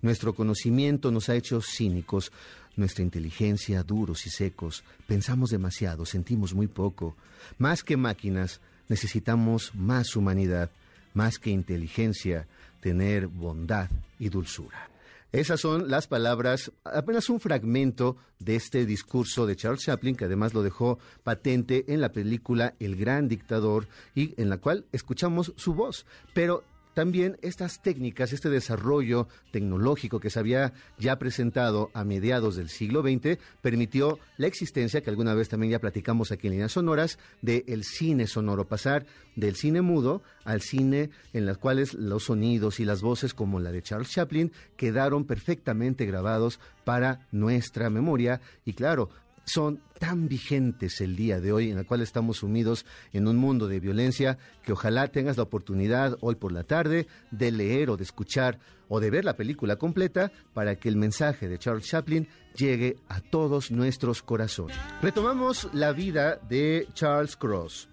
Nuestro 0.00 0.34
conocimiento 0.34 1.10
nos 1.10 1.28
ha 1.28 1.34
hecho 1.34 1.60
cínicos, 1.60 2.32
nuestra 2.76 3.02
inteligencia 3.02 3.82
duros 3.82 4.26
y 4.26 4.30
secos. 4.30 4.84
Pensamos 5.06 5.50
demasiado, 5.50 6.06
sentimos 6.06 6.54
muy 6.54 6.66
poco. 6.66 7.16
Más 7.58 7.82
que 7.82 7.96
máquinas, 7.96 8.60
necesitamos 8.88 9.74
más 9.74 10.16
humanidad. 10.16 10.70
Más 11.14 11.38
que 11.38 11.50
inteligencia, 11.50 12.46
tener 12.80 13.26
bondad 13.26 13.90
y 14.18 14.28
dulzura. 14.30 14.88
Esas 15.32 15.60
son 15.60 15.90
las 15.90 16.08
palabras, 16.08 16.72
apenas 16.84 17.30
un 17.30 17.40
fragmento 17.40 18.18
de 18.38 18.54
este 18.54 18.84
discurso 18.84 19.46
de 19.46 19.56
Charles 19.56 19.82
Chaplin, 19.82 20.14
que 20.14 20.26
además 20.26 20.52
lo 20.52 20.62
dejó 20.62 20.98
patente 21.24 21.86
en 21.88 22.02
la 22.02 22.12
película 22.12 22.74
El 22.78 22.96
Gran 22.96 23.28
Dictador 23.28 23.88
y 24.14 24.34
en 24.40 24.50
la 24.50 24.58
cual 24.58 24.84
escuchamos 24.92 25.54
su 25.56 25.72
voz. 25.72 26.04
Pero 26.34 26.64
también 26.94 27.38
estas 27.42 27.80
técnicas, 27.82 28.32
este 28.32 28.50
desarrollo 28.50 29.28
tecnológico 29.50 30.20
que 30.20 30.30
se 30.30 30.38
había 30.38 30.72
ya 30.98 31.18
presentado 31.18 31.90
a 31.94 32.04
mediados 32.04 32.56
del 32.56 32.68
siglo 32.68 33.02
XX, 33.02 33.38
permitió 33.60 34.18
la 34.36 34.46
existencia, 34.46 35.00
que 35.00 35.10
alguna 35.10 35.34
vez 35.34 35.48
también 35.48 35.72
ya 35.72 35.78
platicamos 35.78 36.32
aquí 36.32 36.46
en 36.46 36.54
líneas 36.54 36.72
sonoras, 36.72 37.18
del 37.40 37.84
cine 37.84 38.26
sonoro, 38.26 38.66
pasar 38.66 39.06
del 39.36 39.56
cine 39.56 39.80
mudo 39.80 40.22
al 40.44 40.60
cine 40.60 41.10
en 41.32 41.46
las 41.46 41.58
cuales 41.58 41.94
los 41.94 42.24
sonidos 42.24 42.80
y 42.80 42.84
las 42.84 43.00
voces, 43.02 43.34
como 43.34 43.60
la 43.60 43.72
de 43.72 43.82
Charles 43.82 44.10
Chaplin, 44.10 44.52
quedaron 44.76 45.24
perfectamente 45.24 46.04
grabados 46.04 46.60
para 46.84 47.26
nuestra 47.30 47.90
memoria. 47.90 48.40
Y 48.64 48.74
claro, 48.74 49.08
son 49.44 49.80
tan 49.98 50.28
vigentes 50.28 51.00
el 51.00 51.16
día 51.16 51.40
de 51.40 51.52
hoy 51.52 51.70
en 51.70 51.78
el 51.78 51.86
cual 51.86 52.02
estamos 52.02 52.38
sumidos 52.38 52.84
en 53.12 53.28
un 53.28 53.36
mundo 53.36 53.68
de 53.68 53.80
violencia 53.80 54.38
que 54.62 54.72
ojalá 54.72 55.08
tengas 55.08 55.36
la 55.36 55.44
oportunidad 55.44 56.16
hoy 56.20 56.34
por 56.34 56.52
la 56.52 56.64
tarde 56.64 57.06
de 57.30 57.52
leer 57.52 57.90
o 57.90 57.96
de 57.96 58.04
escuchar 58.04 58.58
o 58.88 59.00
de 59.00 59.10
ver 59.10 59.24
la 59.24 59.36
película 59.36 59.76
completa 59.76 60.32
para 60.54 60.76
que 60.76 60.88
el 60.88 60.96
mensaje 60.96 61.48
de 61.48 61.58
Charles 61.58 61.86
Chaplin 61.86 62.28
llegue 62.56 62.96
a 63.08 63.20
todos 63.20 63.70
nuestros 63.70 64.22
corazones. 64.22 64.76
Retomamos 65.00 65.68
la 65.72 65.92
vida 65.92 66.36
de 66.48 66.88
Charles 66.94 67.36
Cross. 67.36 67.88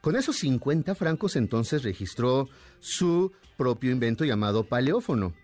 Con 0.00 0.16
esos 0.16 0.36
50 0.36 0.94
francos 0.94 1.34
entonces 1.36 1.82
registró 1.82 2.48
su 2.78 3.32
propio 3.56 3.90
invento 3.90 4.24
llamado 4.24 4.64
paleófono. 4.64 5.34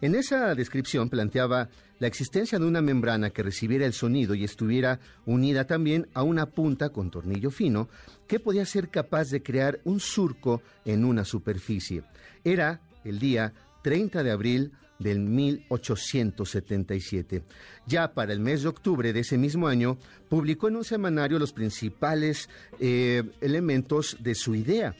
En 0.00 0.14
esa 0.14 0.54
descripción 0.54 1.10
planteaba 1.10 1.68
la 1.98 2.06
existencia 2.06 2.56
de 2.58 2.66
una 2.66 2.80
membrana 2.80 3.30
que 3.30 3.42
recibiera 3.42 3.84
el 3.84 3.92
sonido 3.92 4.36
y 4.36 4.44
estuviera 4.44 5.00
unida 5.26 5.66
también 5.66 6.06
a 6.14 6.22
una 6.22 6.46
punta 6.46 6.90
con 6.90 7.10
tornillo 7.10 7.50
fino 7.50 7.88
que 8.28 8.38
podía 8.38 8.64
ser 8.64 8.90
capaz 8.90 9.30
de 9.30 9.42
crear 9.42 9.80
un 9.84 9.98
surco 9.98 10.62
en 10.84 11.04
una 11.04 11.24
superficie. 11.24 12.04
Era 12.44 12.80
el 13.04 13.18
día 13.18 13.52
30 13.82 14.22
de 14.22 14.30
abril 14.30 14.70
del 15.00 15.18
1877. 15.18 17.42
Ya 17.86 18.14
para 18.14 18.32
el 18.32 18.38
mes 18.40 18.62
de 18.62 18.68
octubre 18.68 19.12
de 19.12 19.20
ese 19.20 19.36
mismo 19.38 19.68
año, 19.68 19.96
publicó 20.28 20.66
en 20.68 20.76
un 20.76 20.84
semanario 20.84 21.38
los 21.38 21.52
principales 21.52 22.48
eh, 22.78 23.22
elementos 23.40 24.16
de 24.20 24.34
su 24.34 24.54
idea. 24.54 24.94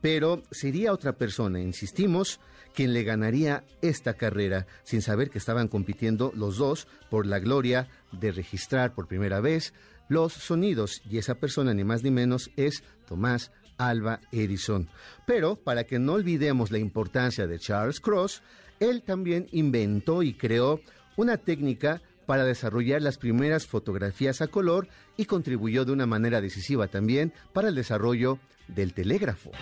Pero 0.00 0.42
sería 0.50 0.92
otra 0.92 1.12
persona, 1.14 1.60
insistimos, 1.60 2.40
quien 2.74 2.92
le 2.92 3.04
ganaría 3.04 3.64
esta 3.80 4.14
carrera, 4.14 4.66
sin 4.82 5.00
saber 5.00 5.30
que 5.30 5.38
estaban 5.38 5.68
compitiendo 5.68 6.32
los 6.34 6.58
dos 6.58 6.86
por 7.08 7.26
la 7.26 7.38
gloria 7.38 7.88
de 8.12 8.32
registrar 8.32 8.94
por 8.94 9.06
primera 9.06 9.40
vez 9.40 9.72
los 10.08 10.32
sonidos. 10.32 11.00
Y 11.08 11.18
esa 11.18 11.36
persona, 11.36 11.72
ni 11.72 11.84
más 11.84 12.02
ni 12.02 12.10
menos, 12.10 12.50
es 12.56 12.82
Tomás 13.06 13.52
Alba 13.78 14.20
Edison. 14.32 14.88
Pero, 15.26 15.56
para 15.56 15.84
que 15.84 15.98
no 15.98 16.14
olvidemos 16.14 16.70
la 16.70 16.78
importancia 16.78 17.46
de 17.46 17.58
Charles 17.58 18.00
Cross, 18.00 18.42
él 18.80 19.02
también 19.02 19.46
inventó 19.52 20.22
y 20.22 20.34
creó 20.34 20.80
una 21.16 21.36
técnica 21.36 22.02
para 22.26 22.44
desarrollar 22.44 23.02
las 23.02 23.18
primeras 23.18 23.66
fotografías 23.66 24.40
a 24.40 24.48
color 24.48 24.88
y 25.16 25.26
contribuyó 25.26 25.84
de 25.84 25.92
una 25.92 26.06
manera 26.06 26.40
decisiva 26.40 26.88
también 26.88 27.32
para 27.52 27.68
el 27.68 27.74
desarrollo 27.74 28.38
del 28.66 28.94
telégrafo. 28.94 29.52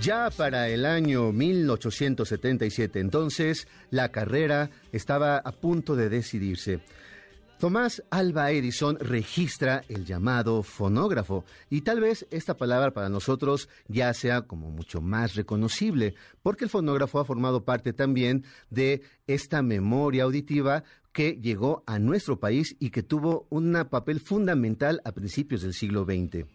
Ya 0.00 0.30
para 0.30 0.68
el 0.68 0.86
año 0.86 1.32
1877 1.32 3.00
entonces, 3.00 3.66
la 3.90 4.10
carrera 4.10 4.70
estaba 4.92 5.38
a 5.38 5.50
punto 5.50 5.96
de 5.96 6.08
decidirse. 6.08 6.80
Tomás 7.58 8.04
Alba 8.10 8.52
Edison 8.52 8.96
registra 9.00 9.82
el 9.88 10.04
llamado 10.04 10.62
fonógrafo 10.62 11.44
y 11.68 11.80
tal 11.80 11.98
vez 11.98 12.24
esta 12.30 12.56
palabra 12.56 12.92
para 12.92 13.08
nosotros 13.08 13.68
ya 13.88 14.14
sea 14.14 14.42
como 14.42 14.70
mucho 14.70 15.00
más 15.00 15.34
reconocible, 15.34 16.14
porque 16.44 16.64
el 16.64 16.70
fonógrafo 16.70 17.18
ha 17.18 17.24
formado 17.24 17.64
parte 17.64 17.92
también 17.92 18.44
de 18.70 19.02
esta 19.26 19.62
memoria 19.62 20.22
auditiva 20.22 20.84
que 21.12 21.40
llegó 21.42 21.82
a 21.86 21.98
nuestro 21.98 22.38
país 22.38 22.76
y 22.78 22.90
que 22.90 23.02
tuvo 23.02 23.48
un 23.50 23.72
papel 23.90 24.20
fundamental 24.20 25.02
a 25.04 25.10
principios 25.10 25.62
del 25.62 25.74
siglo 25.74 26.04
XX. 26.04 26.46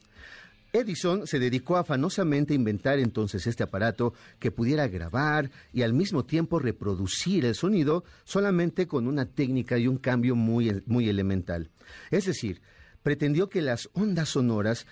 Edison 0.74 1.28
se 1.28 1.38
dedicó 1.38 1.78
afanosamente 1.78 2.54
a 2.54 2.56
inventar 2.56 2.98
entonces 2.98 3.46
este 3.46 3.62
aparato 3.62 4.14
que 4.40 4.50
pudiera 4.50 4.88
grabar 4.88 5.52
y 5.72 5.84
al 5.84 5.94
mismo 5.94 6.26
tiempo 6.26 6.58
reproducir 6.58 7.46
el 7.46 7.54
sonido 7.54 8.04
solamente 8.24 8.88
con 8.88 9.08
una 9.08 9.28
técnica 9.28 9.78
y 9.78 9.88
un 9.88 10.00
cambio 10.00 10.36
muy, 10.36 10.82
muy 10.88 11.08
elemental. 11.08 11.70
Es 12.10 12.26
decir, 12.26 12.60
pretendió 13.04 13.50
que 13.50 13.62
las 13.62 13.90
ondas 13.94 14.30
sonoras 14.30 14.88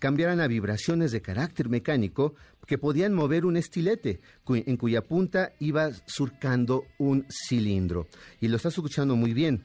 cambiaran 0.00 0.40
a 0.40 0.46
vibraciones 0.46 1.12
de 1.12 1.20
carácter 1.20 1.68
mecánico 1.68 2.34
que 2.66 2.78
podían 2.78 3.12
mover 3.12 3.44
un 3.44 3.58
estilete, 3.58 4.20
en 4.48 4.76
cuya 4.76 5.02
punta 5.02 5.52
iba 5.60 5.90
surcando 6.06 6.84
un 6.98 7.26
cilindro. 7.28 8.08
Y 8.40 8.48
lo 8.48 8.56
estás 8.56 8.74
escuchando 8.74 9.16
muy 9.16 9.34
bien. 9.34 9.64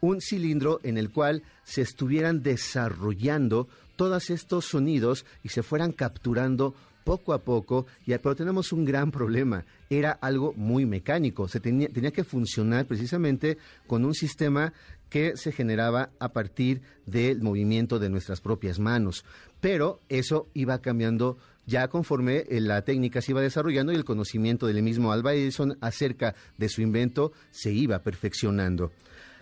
Un 0.00 0.20
cilindro 0.22 0.80
en 0.82 0.96
el 0.96 1.10
cual 1.10 1.42
se 1.62 1.82
estuvieran 1.82 2.42
desarrollando 2.42 3.68
todos 4.00 4.30
estos 4.30 4.64
sonidos 4.64 5.26
y 5.42 5.50
se 5.50 5.62
fueran 5.62 5.92
capturando 5.92 6.74
poco 7.04 7.34
a 7.34 7.42
poco, 7.42 7.84
y, 8.06 8.16
pero 8.16 8.34
tenemos 8.34 8.72
un 8.72 8.86
gran 8.86 9.10
problema. 9.10 9.66
Era 9.90 10.12
algo 10.12 10.54
muy 10.56 10.86
mecánico, 10.86 11.48
se 11.48 11.60
tenía, 11.60 11.86
tenía 11.90 12.10
que 12.10 12.24
funcionar 12.24 12.86
precisamente 12.86 13.58
con 13.86 14.06
un 14.06 14.14
sistema 14.14 14.72
que 15.10 15.36
se 15.36 15.52
generaba 15.52 16.08
a 16.18 16.30
partir 16.32 16.80
del 17.04 17.42
movimiento 17.42 17.98
de 17.98 18.08
nuestras 18.08 18.40
propias 18.40 18.78
manos. 18.78 19.22
Pero 19.60 20.00
eso 20.08 20.48
iba 20.54 20.80
cambiando 20.80 21.36
ya 21.66 21.88
conforme 21.88 22.46
eh, 22.48 22.58
la 22.62 22.80
técnica 22.80 23.20
se 23.20 23.32
iba 23.32 23.42
desarrollando 23.42 23.92
y 23.92 23.96
el 23.96 24.06
conocimiento 24.06 24.66
del 24.66 24.82
mismo 24.82 25.12
Alba 25.12 25.34
Edison 25.34 25.76
acerca 25.82 26.34
de 26.56 26.70
su 26.70 26.80
invento 26.80 27.32
se 27.50 27.70
iba 27.70 27.98
perfeccionando. 27.98 28.92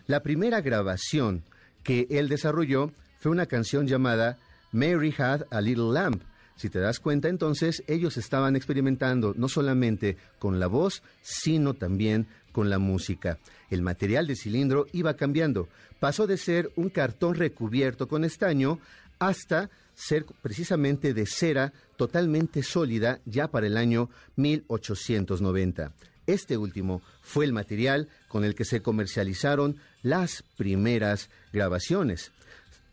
La 0.08 0.24
primera 0.24 0.62
grabación 0.62 1.44
que 1.84 2.08
él 2.10 2.28
desarrolló 2.28 2.90
fue 3.20 3.30
una 3.30 3.46
canción 3.46 3.86
llamada 3.86 4.36
Mary 4.72 5.14
Had 5.16 5.46
a 5.50 5.60
Little 5.60 5.92
Lamb. 5.92 6.20
Si 6.58 6.70
te 6.70 6.80
das 6.80 6.98
cuenta, 6.98 7.28
entonces 7.28 7.84
ellos 7.86 8.16
estaban 8.16 8.56
experimentando 8.56 9.32
no 9.36 9.48
solamente 9.48 10.16
con 10.40 10.58
la 10.58 10.66
voz, 10.66 11.04
sino 11.22 11.74
también 11.74 12.26
con 12.50 12.68
la 12.68 12.80
música. 12.80 13.38
El 13.70 13.82
material 13.82 14.26
de 14.26 14.34
cilindro 14.34 14.86
iba 14.92 15.14
cambiando. 15.14 15.68
Pasó 16.00 16.26
de 16.26 16.36
ser 16.36 16.72
un 16.74 16.90
cartón 16.90 17.36
recubierto 17.36 18.08
con 18.08 18.24
estaño 18.24 18.80
hasta 19.20 19.70
ser 19.94 20.26
precisamente 20.42 21.14
de 21.14 21.26
cera 21.26 21.72
totalmente 21.96 22.64
sólida 22.64 23.20
ya 23.24 23.46
para 23.48 23.68
el 23.68 23.76
año 23.76 24.10
1890. 24.34 25.92
Este 26.26 26.56
último 26.56 27.02
fue 27.22 27.44
el 27.44 27.52
material 27.52 28.08
con 28.26 28.44
el 28.44 28.56
que 28.56 28.64
se 28.64 28.82
comercializaron 28.82 29.76
las 30.02 30.42
primeras 30.56 31.30
grabaciones. 31.52 32.32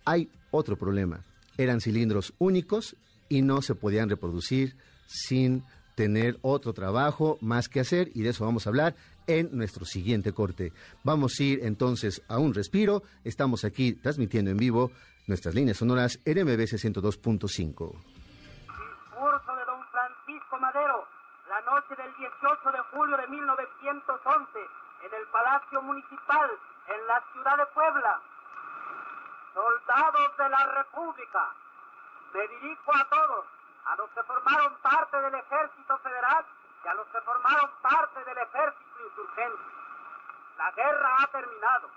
Hay 0.06 0.30
otro 0.52 0.78
problema 0.78 1.24
eran 1.58 1.82
cilindros 1.82 2.34
únicos 2.38 2.96
y 3.30 3.42
no 3.42 3.62
se 3.62 3.76
podían 3.76 4.10
reproducir 4.10 4.76
sin 5.08 5.64
tener 5.96 6.38
otro 6.42 6.74
trabajo 6.74 7.38
más 7.42 7.70
que 7.70 7.80
hacer 7.80 8.10
y 8.14 8.22
de 8.22 8.30
eso 8.30 8.46
vamos 8.46 8.68
a 8.68 8.70
hablar 8.70 8.96
en 9.28 9.50
nuestro 9.58 9.86
siguiente 9.86 10.34
corte. 10.34 10.74
Vamos 11.04 11.40
a 11.40 11.44
ir 11.44 11.60
entonces 11.64 12.22
a 12.28 12.38
un 12.38 12.54
respiro. 12.54 13.04
Estamos 13.24 13.64
aquí 13.66 13.94
transmitiendo 13.94 14.52
en 14.52 14.58
vivo 14.58 14.92
nuestras 15.28 15.56
líneas 15.56 15.78
sonoras 15.78 16.20
en 16.26 16.46
MBC 16.46 16.78
102.5. 16.78 17.96
Discurso 19.26 19.56
de 19.56 19.66
don 19.66 19.82
Francisco 19.90 20.60
Madero, 20.60 21.08
la 21.50 21.62
noche 21.62 21.96
del 21.96 22.14
18 22.18 22.72
de 22.72 22.80
julio 22.94 23.18
de 23.18 23.28
1911, 23.28 24.60
en 25.06 25.14
el 25.14 25.28
Palacio 25.32 25.82
Municipal, 25.82 26.50
en 26.88 27.08
la 27.08 27.24
ciudad 27.34 27.58
de 27.58 27.66
Puebla. 27.74 28.22
Soldados 29.56 30.36
de 30.36 30.50
la 30.50 30.66
República, 30.66 31.54
me 32.34 32.46
dirijo 32.46 32.92
a 32.94 33.06
todos, 33.06 33.46
a 33.86 33.96
los 33.96 34.10
que 34.10 34.22
formaron 34.24 34.76
parte 34.82 35.22
del 35.22 35.34
Ejército 35.34 35.98
Federal 36.00 36.46
y 36.84 36.88
a 36.90 36.94
los 36.96 37.08
que 37.08 37.22
formaron 37.22 37.72
parte 37.82 38.22
del 38.26 38.38
Ejército 38.38 39.08
Insurgente. 39.08 39.64
La 40.58 40.72
guerra 40.72 41.10
ha 41.22 41.28
terminado. 41.28 41.90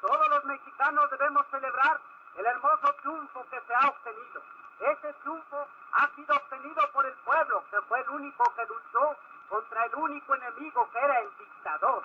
Todos 0.00 0.28
los 0.28 0.44
mexicanos 0.44 1.08
debemos 1.10 1.46
celebrar 1.52 2.00
el 2.36 2.46
hermoso 2.46 2.92
triunfo 3.02 3.46
que 3.48 3.60
se 3.60 3.74
ha 3.74 3.88
obtenido. 3.88 4.42
Ese 4.80 5.12
triunfo 5.22 5.68
ha 5.92 6.08
sido 6.16 6.34
obtenido 6.34 6.90
por 6.90 7.06
el 7.06 7.14
pueblo, 7.18 7.62
que 7.70 7.80
fue 7.82 8.00
el 8.00 8.08
único 8.10 8.52
que 8.56 8.66
luchó 8.66 9.16
contra 9.48 9.84
el 9.84 9.94
único 9.94 10.34
enemigo 10.34 10.90
que 10.90 10.98
era 10.98 11.20
el 11.20 11.30
dictador. 11.38 12.02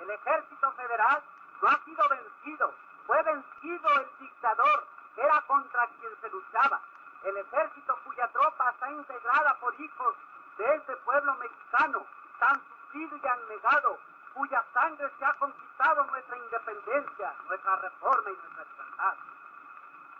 El 0.00 0.10
ejército 0.10 0.72
federal 0.72 1.22
no 1.60 1.68
ha 1.68 1.84
sido 1.84 2.08
vencido, 2.08 2.74
fue 3.08 3.22
vencido 3.22 3.88
el 4.00 4.06
dictador, 4.20 4.86
era 5.16 5.40
contra 5.46 5.86
quien 5.98 6.12
se 6.20 6.28
luchaba. 6.28 6.78
El 7.24 7.38
ejército 7.38 7.98
cuya 8.04 8.28
tropa 8.28 8.70
está 8.70 8.90
integrada 8.92 9.54
por 9.60 9.80
hijos 9.80 10.14
de 10.58 10.74
ese 10.74 10.94
pueblo 10.98 11.34
mexicano, 11.36 12.04
tan 12.38 12.60
sufrido 12.60 13.16
y 13.16 13.26
anegado, 13.26 13.98
cuya 14.34 14.62
sangre 14.74 15.10
se 15.18 15.24
ha 15.24 15.32
conquistado 15.34 16.04
nuestra 16.04 16.36
independencia, 16.36 17.34
nuestra 17.48 17.76
reforma 17.76 18.30
y 18.30 18.36
nuestra 18.36 18.64
libertad. 18.64 19.14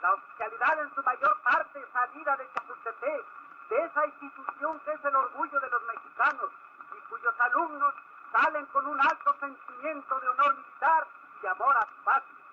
La 0.00 0.14
oficialidad 0.14 0.80
en 0.80 0.94
su 0.94 1.02
mayor 1.02 1.40
parte 1.42 1.84
salida 1.92 2.36
de 2.38 2.48
Chapultepec, 2.54 3.24
de 3.68 3.84
esa 3.84 4.06
institución 4.06 4.80
que 4.80 4.92
es 4.92 5.04
el 5.04 5.14
orgullo 5.14 5.60
de 5.60 5.68
los 5.68 5.82
mexicanos 5.82 6.50
y 6.96 7.08
cuyos 7.10 7.34
alumnos 7.38 7.94
salen 8.32 8.64
con 8.66 8.86
un 8.86 8.98
alto 8.98 9.36
sentimiento 9.40 10.20
de 10.20 10.28
honor 10.30 10.56
militar 10.56 11.06
y 11.42 11.46
amor 11.46 11.76
a 11.76 11.86
su 11.86 12.02
patria. 12.02 12.47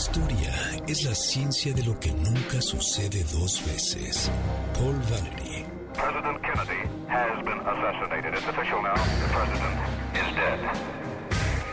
La 0.00 0.04
historia 0.04 0.82
es 0.88 1.04
la 1.04 1.14
ciencia 1.14 1.74
de 1.74 1.82
lo 1.82 2.00
que 2.00 2.10
nunca 2.10 2.62
sucede 2.62 3.22
dos 3.38 3.62
veces. 3.66 4.30
Paul 4.72 4.94
Valery. 5.10 5.66
President 5.92 6.40
Kennedy 6.40 6.88
has 7.06 7.44
been 7.44 7.60
assassinated. 7.60 8.32
It's 8.32 8.48
official 8.48 8.80
now. 8.80 8.94
The 8.94 9.28
president 9.28 9.76
is 10.14 10.34
dead. 10.34 10.60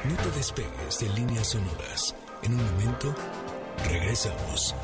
No 0.03 0.15
te 0.17 0.37
despegues 0.37 0.99
de 0.99 1.09
líneas 1.17 1.47
sonoras. 1.47 2.13
En 2.43 2.55
un 2.55 2.65
momento, 2.65 3.15
regresamos. 3.89 4.75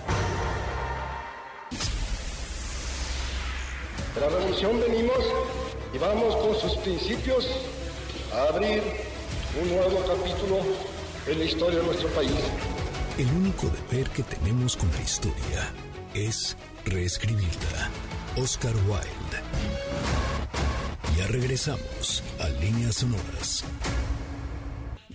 De 4.16 4.22
la 4.22 4.30
revolución 4.30 4.80
venimos 4.80 5.20
y 5.94 5.98
vamos 5.98 6.34
con 6.38 6.56
sus 6.56 6.78
principios 6.78 7.46
a 8.34 8.54
abrir 8.54 8.82
un 9.62 9.70
nuevo 9.70 10.00
capítulo 10.08 10.60
en 11.28 11.40
la 11.40 11.44
historia 11.44 11.80
de 11.80 11.86
nuestro 11.86 12.08
país. 12.12 12.32
El 13.16 13.28
único 13.28 13.68
deber 13.68 14.10
que 14.10 14.24
tenemos 14.24 14.76
con 14.76 14.90
la 14.92 15.02
historia 15.02 15.72
es 16.16 16.58
reescribirla. 16.84 17.90
Oscar 18.38 18.74
Wilde. 18.88 19.40
Ya 21.16 21.28
regresamos 21.28 22.24
a 22.40 22.50
Líneas 22.50 22.96
Sonoras. 22.96 23.64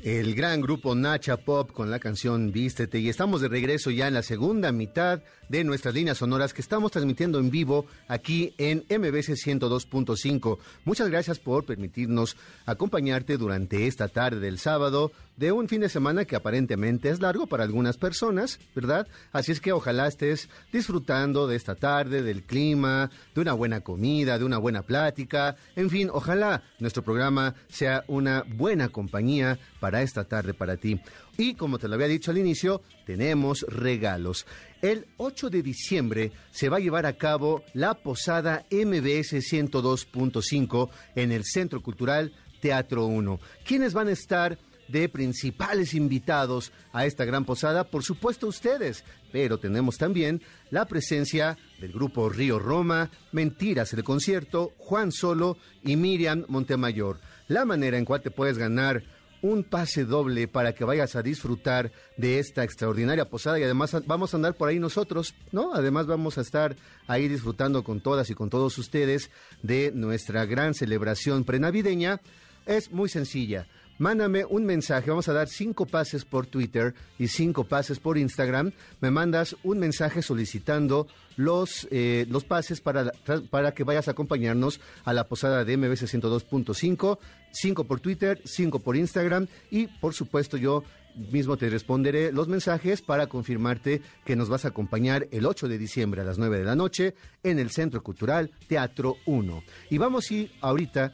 El 0.08 0.34
gran 0.34 0.62
grupo 0.62 0.94
Nacha 0.94 1.36
Pop 1.36 1.70
con 1.70 1.90
la 1.90 1.98
canción 1.98 2.50
Vístete 2.50 2.98
y 2.98 3.10
estamos 3.10 3.42
de 3.42 3.48
regreso 3.48 3.90
ya 3.90 4.08
en 4.08 4.14
la 4.14 4.22
segunda 4.22 4.72
mitad 4.72 5.20
de 5.50 5.64
nuestras 5.64 5.94
líneas 5.94 6.16
sonoras 6.16 6.54
que 6.54 6.62
estamos 6.62 6.92
transmitiendo 6.92 7.38
en 7.38 7.50
vivo 7.50 7.84
aquí 8.08 8.54
en 8.56 8.86
MBC 8.88 9.36
102.5. 9.36 10.58
Muchas 10.86 11.10
gracias 11.10 11.38
por 11.38 11.66
permitirnos 11.66 12.38
acompañarte 12.64 13.36
durante 13.36 13.86
esta 13.86 14.08
tarde 14.08 14.40
del 14.40 14.58
sábado 14.58 15.12
de 15.36 15.52
un 15.52 15.68
fin 15.68 15.82
de 15.82 15.88
semana 15.88 16.24
que 16.24 16.36
aparentemente 16.36 17.10
es 17.10 17.20
largo 17.20 17.46
para 17.46 17.64
algunas 17.64 17.96
personas, 17.96 18.58
¿verdad? 18.74 19.06
Así 19.30 19.52
es 19.52 19.60
que 19.60 19.72
ojalá 19.72 20.08
estés 20.08 20.48
disfrutando 20.72 21.46
de 21.46 21.56
esta 21.56 21.76
tarde, 21.76 22.22
del 22.22 22.42
clima, 22.42 23.10
de 23.34 23.40
una 23.42 23.52
buena 23.52 23.82
comida, 23.82 24.38
de 24.38 24.44
una 24.44 24.58
buena 24.58 24.82
plática, 24.82 25.56
en 25.76 25.90
fin, 25.90 26.10
ojalá 26.12 26.64
nuestro 26.80 27.04
programa 27.04 27.54
sea 27.68 28.04
una 28.08 28.44
buena 28.48 28.88
compañía 28.88 29.58
para 29.78 29.97
esta 30.02 30.24
tarde 30.24 30.54
para 30.54 30.76
ti. 30.76 31.00
Y 31.36 31.54
como 31.54 31.78
te 31.78 31.88
lo 31.88 31.94
había 31.94 32.06
dicho 32.06 32.30
al 32.30 32.38
inicio, 32.38 32.82
tenemos 33.06 33.64
regalos. 33.68 34.46
El 34.82 35.06
8 35.16 35.50
de 35.50 35.62
diciembre 35.62 36.32
se 36.50 36.68
va 36.68 36.76
a 36.76 36.80
llevar 36.80 37.06
a 37.06 37.16
cabo 37.16 37.64
la 37.74 37.94
posada 37.94 38.66
MBS 38.70 39.34
102.5 39.34 40.90
en 41.14 41.32
el 41.32 41.44
Centro 41.44 41.82
Cultural 41.82 42.32
Teatro 42.60 43.06
1. 43.06 43.40
¿Quiénes 43.64 43.92
van 43.94 44.08
a 44.08 44.12
estar? 44.12 44.58
de 44.88 45.08
principales 45.08 45.94
invitados 45.94 46.72
a 46.92 47.06
esta 47.06 47.24
gran 47.24 47.44
posada, 47.44 47.84
por 47.84 48.02
supuesto 48.02 48.46
ustedes, 48.46 49.04
pero 49.30 49.58
tenemos 49.58 49.98
también 49.98 50.42
la 50.70 50.86
presencia 50.86 51.58
del 51.80 51.92
grupo 51.92 52.28
Río 52.28 52.58
Roma, 52.58 53.10
Mentiras 53.32 53.92
el 53.92 54.02
concierto, 54.02 54.72
Juan 54.78 55.12
Solo 55.12 55.58
y 55.84 55.96
Miriam 55.96 56.44
Montemayor. 56.48 57.20
La 57.46 57.64
manera 57.64 57.98
en 57.98 58.04
cual 58.04 58.22
te 58.22 58.30
puedes 58.30 58.58
ganar 58.58 59.02
un 59.42 59.64
pase 59.64 60.04
doble 60.04 60.48
para 60.48 60.72
que 60.74 60.84
vayas 60.84 61.16
a 61.16 61.22
disfrutar 61.22 61.92
de 62.16 62.38
esta 62.38 62.64
extraordinaria 62.64 63.28
posada 63.28 63.58
y 63.58 63.62
además 63.62 63.96
vamos 64.06 64.32
a 64.32 64.36
andar 64.36 64.54
por 64.54 64.68
ahí 64.68 64.78
nosotros, 64.78 65.34
¿no? 65.52 65.74
Además 65.74 66.06
vamos 66.06 66.38
a 66.38 66.40
estar 66.40 66.76
ahí 67.06 67.28
disfrutando 67.28 67.84
con 67.84 68.00
todas 68.00 68.30
y 68.30 68.34
con 68.34 68.50
todos 68.50 68.78
ustedes 68.78 69.30
de 69.62 69.92
nuestra 69.94 70.44
gran 70.46 70.74
celebración 70.74 71.44
prenavideña. 71.44 72.20
Es 72.66 72.90
muy 72.90 73.08
sencilla 73.08 73.66
mándame 73.98 74.44
un 74.44 74.64
mensaje. 74.64 75.10
Vamos 75.10 75.28
a 75.28 75.32
dar 75.32 75.48
cinco 75.48 75.86
pases 75.86 76.24
por 76.24 76.46
Twitter 76.46 76.94
y 77.18 77.28
cinco 77.28 77.64
pases 77.64 77.98
por 77.98 78.18
Instagram. 78.18 78.72
Me 79.00 79.10
mandas 79.10 79.56
un 79.62 79.78
mensaje 79.78 80.22
solicitando 80.22 81.06
los, 81.36 81.86
eh, 81.90 82.26
los 82.28 82.44
pases 82.44 82.80
para, 82.80 83.12
para 83.50 83.72
que 83.72 83.84
vayas 83.84 84.08
a 84.08 84.12
acompañarnos 84.12 84.80
a 85.04 85.12
la 85.12 85.24
posada 85.24 85.64
de 85.64 85.76
MBC 85.76 86.04
102.5. 86.04 87.18
Cinco 87.50 87.84
por 87.84 88.00
Twitter, 88.00 88.40
cinco 88.44 88.78
por 88.78 88.96
Instagram 88.96 89.46
y 89.70 89.86
por 89.86 90.14
supuesto 90.14 90.56
yo 90.56 90.84
mismo 91.32 91.56
te 91.56 91.68
responderé 91.68 92.32
los 92.32 92.48
mensajes 92.48 93.02
para 93.02 93.26
confirmarte 93.26 94.02
que 94.24 94.36
nos 94.36 94.48
vas 94.48 94.64
a 94.64 94.68
acompañar 94.68 95.26
el 95.30 95.46
8 95.46 95.68
de 95.68 95.78
diciembre 95.78 96.20
a 96.20 96.24
las 96.24 96.38
9 96.38 96.58
de 96.58 96.64
la 96.64 96.76
noche 96.76 97.14
en 97.42 97.58
el 97.58 97.70
Centro 97.70 98.02
Cultural 98.02 98.50
Teatro 98.68 99.16
1. 99.26 99.62
Y 99.90 99.98
vamos 99.98 100.30
a 100.30 100.34
ir 100.34 100.52
ahorita 100.60 101.12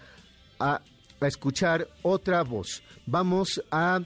a 0.59 0.83
a 1.25 1.29
escuchar 1.29 1.89
otra 2.03 2.43
voz. 2.43 2.83
Vamos 3.07 3.63
a, 3.71 4.01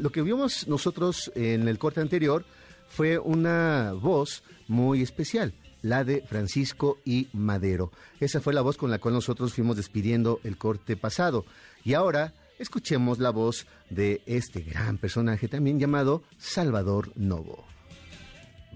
lo 0.00 0.10
que 0.10 0.22
vimos 0.22 0.68
nosotros 0.68 1.30
en 1.34 1.68
el 1.68 1.78
corte 1.78 2.00
anterior 2.00 2.44
fue 2.88 3.18
una 3.18 3.92
voz 3.92 4.42
muy 4.68 5.02
especial, 5.02 5.54
la 5.82 6.04
de 6.04 6.22
Francisco 6.22 6.98
y 7.04 7.28
Madero. 7.32 7.92
Esa 8.18 8.40
fue 8.40 8.52
la 8.52 8.62
voz 8.62 8.76
con 8.76 8.90
la 8.90 8.98
cual 8.98 9.14
nosotros 9.14 9.54
fuimos 9.54 9.76
despidiendo 9.76 10.40
el 10.44 10.58
corte 10.58 10.96
pasado. 10.96 11.44
Y 11.84 11.94
ahora 11.94 12.34
escuchemos 12.58 13.18
la 13.18 13.30
voz 13.30 13.66
de 13.88 14.22
este 14.26 14.60
gran 14.60 14.98
personaje 14.98 15.48
también 15.48 15.78
llamado 15.78 16.22
Salvador 16.36 17.12
Novo. 17.16 17.64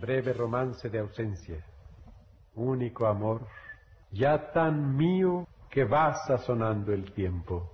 Breve 0.01 0.33
romance 0.33 0.89
de 0.89 0.99
ausencia, 0.99 1.65
único 2.55 3.07
amor, 3.07 3.47
ya 4.13 4.53
tan 4.53 4.97
mío 4.97 5.47
que 5.75 5.83
va 5.83 6.15
sazonando 6.29 6.93
el 6.93 7.13
tiempo. 7.15 7.69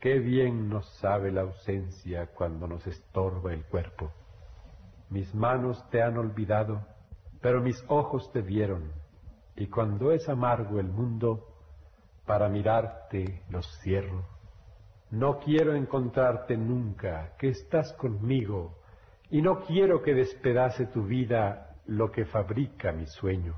Qué 0.00 0.18
bien 0.18 0.70
nos 0.70 0.88
sabe 0.98 1.30
la 1.30 1.42
ausencia 1.42 2.28
cuando 2.28 2.66
nos 2.66 2.86
estorba 2.86 3.52
el 3.52 3.66
cuerpo. 3.66 4.10
Mis 5.10 5.34
manos 5.34 5.86
te 5.90 6.02
han 6.02 6.16
olvidado, 6.16 6.86
pero 7.42 7.60
mis 7.60 7.76
ojos 7.88 8.32
te 8.32 8.40
vieron, 8.40 8.92
y 9.56 9.66
cuando 9.66 10.10
es 10.12 10.26
amargo 10.26 10.80
el 10.80 10.88
mundo, 10.88 11.46
para 12.24 12.48
mirarte 12.48 13.42
los 13.50 13.66
cierro. 13.82 14.24
No 15.10 15.38
quiero 15.38 15.74
encontrarte 15.74 16.56
nunca, 16.56 17.34
que 17.38 17.50
estás 17.50 17.92
conmigo, 17.98 18.78
y 19.28 19.42
no 19.42 19.60
quiero 19.60 20.00
que 20.00 20.14
despedace 20.14 20.86
tu 20.86 21.02
vida 21.02 21.76
lo 21.84 22.10
que 22.10 22.24
fabrica 22.24 22.90
mi 22.92 23.04
sueño. 23.04 23.54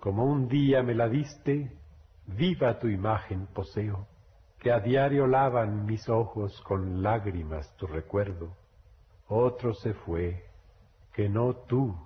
Como 0.00 0.24
un 0.24 0.48
día 0.48 0.82
me 0.82 0.96
la 0.96 1.08
diste, 1.08 1.79
viva 2.26 2.78
tu 2.78 2.88
imagen 2.88 3.46
poseo, 3.46 4.06
que 4.58 4.72
a 4.72 4.80
diario 4.80 5.26
lavan 5.26 5.86
mis 5.86 6.08
ojos 6.08 6.60
con 6.62 7.02
lágrimas 7.02 7.74
tu 7.76 7.86
recuerdo. 7.86 8.56
Otro 9.26 9.74
se 9.74 9.94
fue, 9.94 10.44
que 11.12 11.28
no 11.28 11.54
tú, 11.54 11.96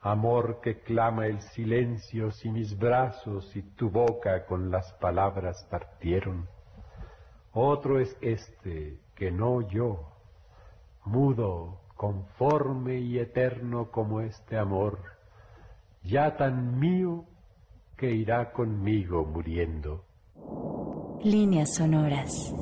amor 0.00 0.60
que 0.60 0.80
clama 0.80 1.26
el 1.26 1.40
silencio 1.40 2.30
si 2.30 2.50
mis 2.50 2.78
brazos 2.78 3.54
y 3.56 3.62
tu 3.62 3.90
boca 3.90 4.46
con 4.46 4.70
las 4.70 4.92
palabras 4.94 5.66
partieron. 5.70 6.48
Otro 7.52 7.98
es 7.98 8.16
este, 8.20 9.00
que 9.14 9.30
no 9.30 9.62
yo, 9.62 10.12
mudo, 11.04 11.80
conforme 11.96 12.98
y 12.98 13.18
eterno 13.18 13.90
como 13.90 14.20
este 14.20 14.58
amor, 14.58 14.98
ya 16.02 16.36
tan 16.36 16.78
mío 16.78 17.24
que 17.96 18.14
irá 18.14 18.52
conmigo 18.52 19.24
muriendo. 19.24 20.04
Líneas 21.24 21.74
sonoras. 21.74 22.52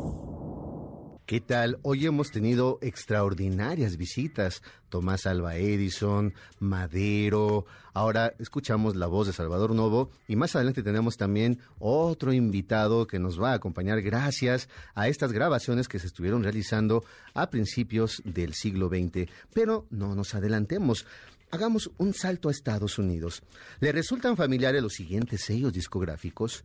¿Qué 1.27 1.41
tal? 1.41 1.79
Hoy 1.83 2.05
hemos 2.05 2.31
tenido 2.31 2.79
extraordinarias 2.83 3.97
visitas. 3.97 4.63
Tomás 4.91 5.25
Alba 5.25 5.57
Edison, 5.57 6.35
Madero. 6.61 7.65
Ahora 7.95 8.35
escuchamos 8.39 8.95
la 8.95 9.07
voz 9.07 9.27
de 9.27 9.33
Salvador 9.33 9.75
Novo 9.75 10.11
y 10.29 10.37
más 10.37 10.55
adelante 10.55 10.83
tenemos 10.83 11.17
también 11.17 11.61
otro 11.79 12.35
invitado 12.35 13.07
que 13.07 13.19
nos 13.19 13.43
va 13.43 13.53
a 13.53 13.55
acompañar 13.55 14.03
gracias 14.03 14.69
a 14.95 15.09
estas 15.09 15.33
grabaciones 15.33 15.89
que 15.89 15.99
se 15.99 16.09
estuvieron 16.09 16.43
realizando 16.43 17.03
a 17.33 17.49
principios 17.49 18.21
del 18.27 18.53
siglo 18.53 18.89
XX. 18.89 19.31
Pero 19.55 19.87
no 19.91 20.15
nos 20.15 20.35
adelantemos. 20.35 21.07
Hagamos 21.51 21.91
un 21.99 22.15
salto 22.15 22.49
a 22.49 22.53
Estados 22.53 22.99
Unidos. 22.99 23.43
¿Le 23.81 23.93
resultan 23.93 24.37
familiares 24.37 24.83
los 24.83 24.95
siguientes 24.95 25.43
sellos 25.43 25.73
discográficos? 25.73 26.65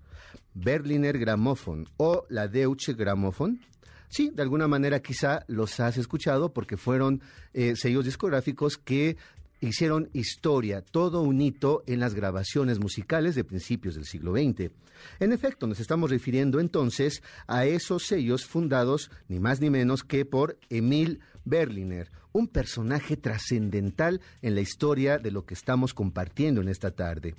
Berliner 0.54 1.18
Grammophon 1.18 1.88
o 1.98 2.26
la 2.30 2.48
Deutsche 2.48 2.94
Grammophon. 2.94 3.62
Sí, 4.10 4.32
de 4.34 4.42
alguna 4.42 4.68
manera 4.68 5.02
quizá 5.02 5.46
los 5.48 5.80
has 5.80 5.98
escuchado 5.98 6.52
porque 6.52 6.78
fueron 6.78 7.22
eh, 7.54 7.76
sellos 7.76 8.06
discográficos 8.06 8.78
que 8.78 9.18
hicieron 9.62 10.10
historia, 10.14 10.82
todo 10.82 11.22
un 11.22 11.42
hito 11.42 11.84
en 11.88 12.00
las 12.00 12.14
grabaciones 12.14 12.80
musicales 12.80 13.36
de 13.36 13.44
principios 13.44 13.96
del 13.96 14.06
siglo 14.06 14.34
XX. 14.34 14.72
En 15.20 15.32
efecto, 15.32 15.68
nos 15.68 15.80
estamos 15.80 16.10
refiriendo 16.10 16.60
entonces 16.60 17.24
a 17.48 17.66
esos 17.66 18.06
sellos 18.06 18.46
fundados 18.46 19.12
ni 19.28 19.40
más 19.40 19.62
ni 19.62 19.70
menos 19.70 20.04
que 20.04 20.26
por 20.26 20.58
Emil 20.70 21.20
Berliner, 21.46 22.12
un 22.32 22.48
personaje 22.48 23.18
trascendental 23.18 24.22
en 24.42 24.56
la 24.56 24.62
historia 24.62 25.18
de 25.18 25.32
lo 25.32 25.46
que 25.46 25.54
estamos 25.54 25.94
compartiendo 25.94 26.62
en 26.62 26.70
esta 26.70 26.92
tarde. 26.92 27.36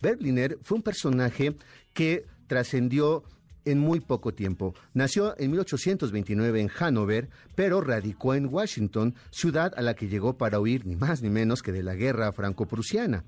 Berliner 0.00 0.58
fue 0.62 0.76
un 0.76 0.82
personaje 0.82 1.56
que 1.92 2.26
trascendió 2.46 3.24
en 3.64 3.78
muy 3.78 4.00
poco 4.00 4.32
tiempo. 4.32 4.74
Nació 4.94 5.38
en 5.38 5.50
1829 5.50 6.60
en 6.60 6.70
Hanover, 6.78 7.28
pero 7.54 7.80
radicó 7.80 8.34
en 8.34 8.46
Washington, 8.46 9.14
ciudad 9.30 9.72
a 9.76 9.82
la 9.82 9.94
que 9.94 10.08
llegó 10.08 10.36
para 10.36 10.60
huir 10.60 10.86
ni 10.86 10.96
más 10.96 11.22
ni 11.22 11.30
menos 11.30 11.62
que 11.62 11.72
de 11.72 11.82
la 11.82 11.94
guerra 11.94 12.32
franco-prusiana. 12.32 13.24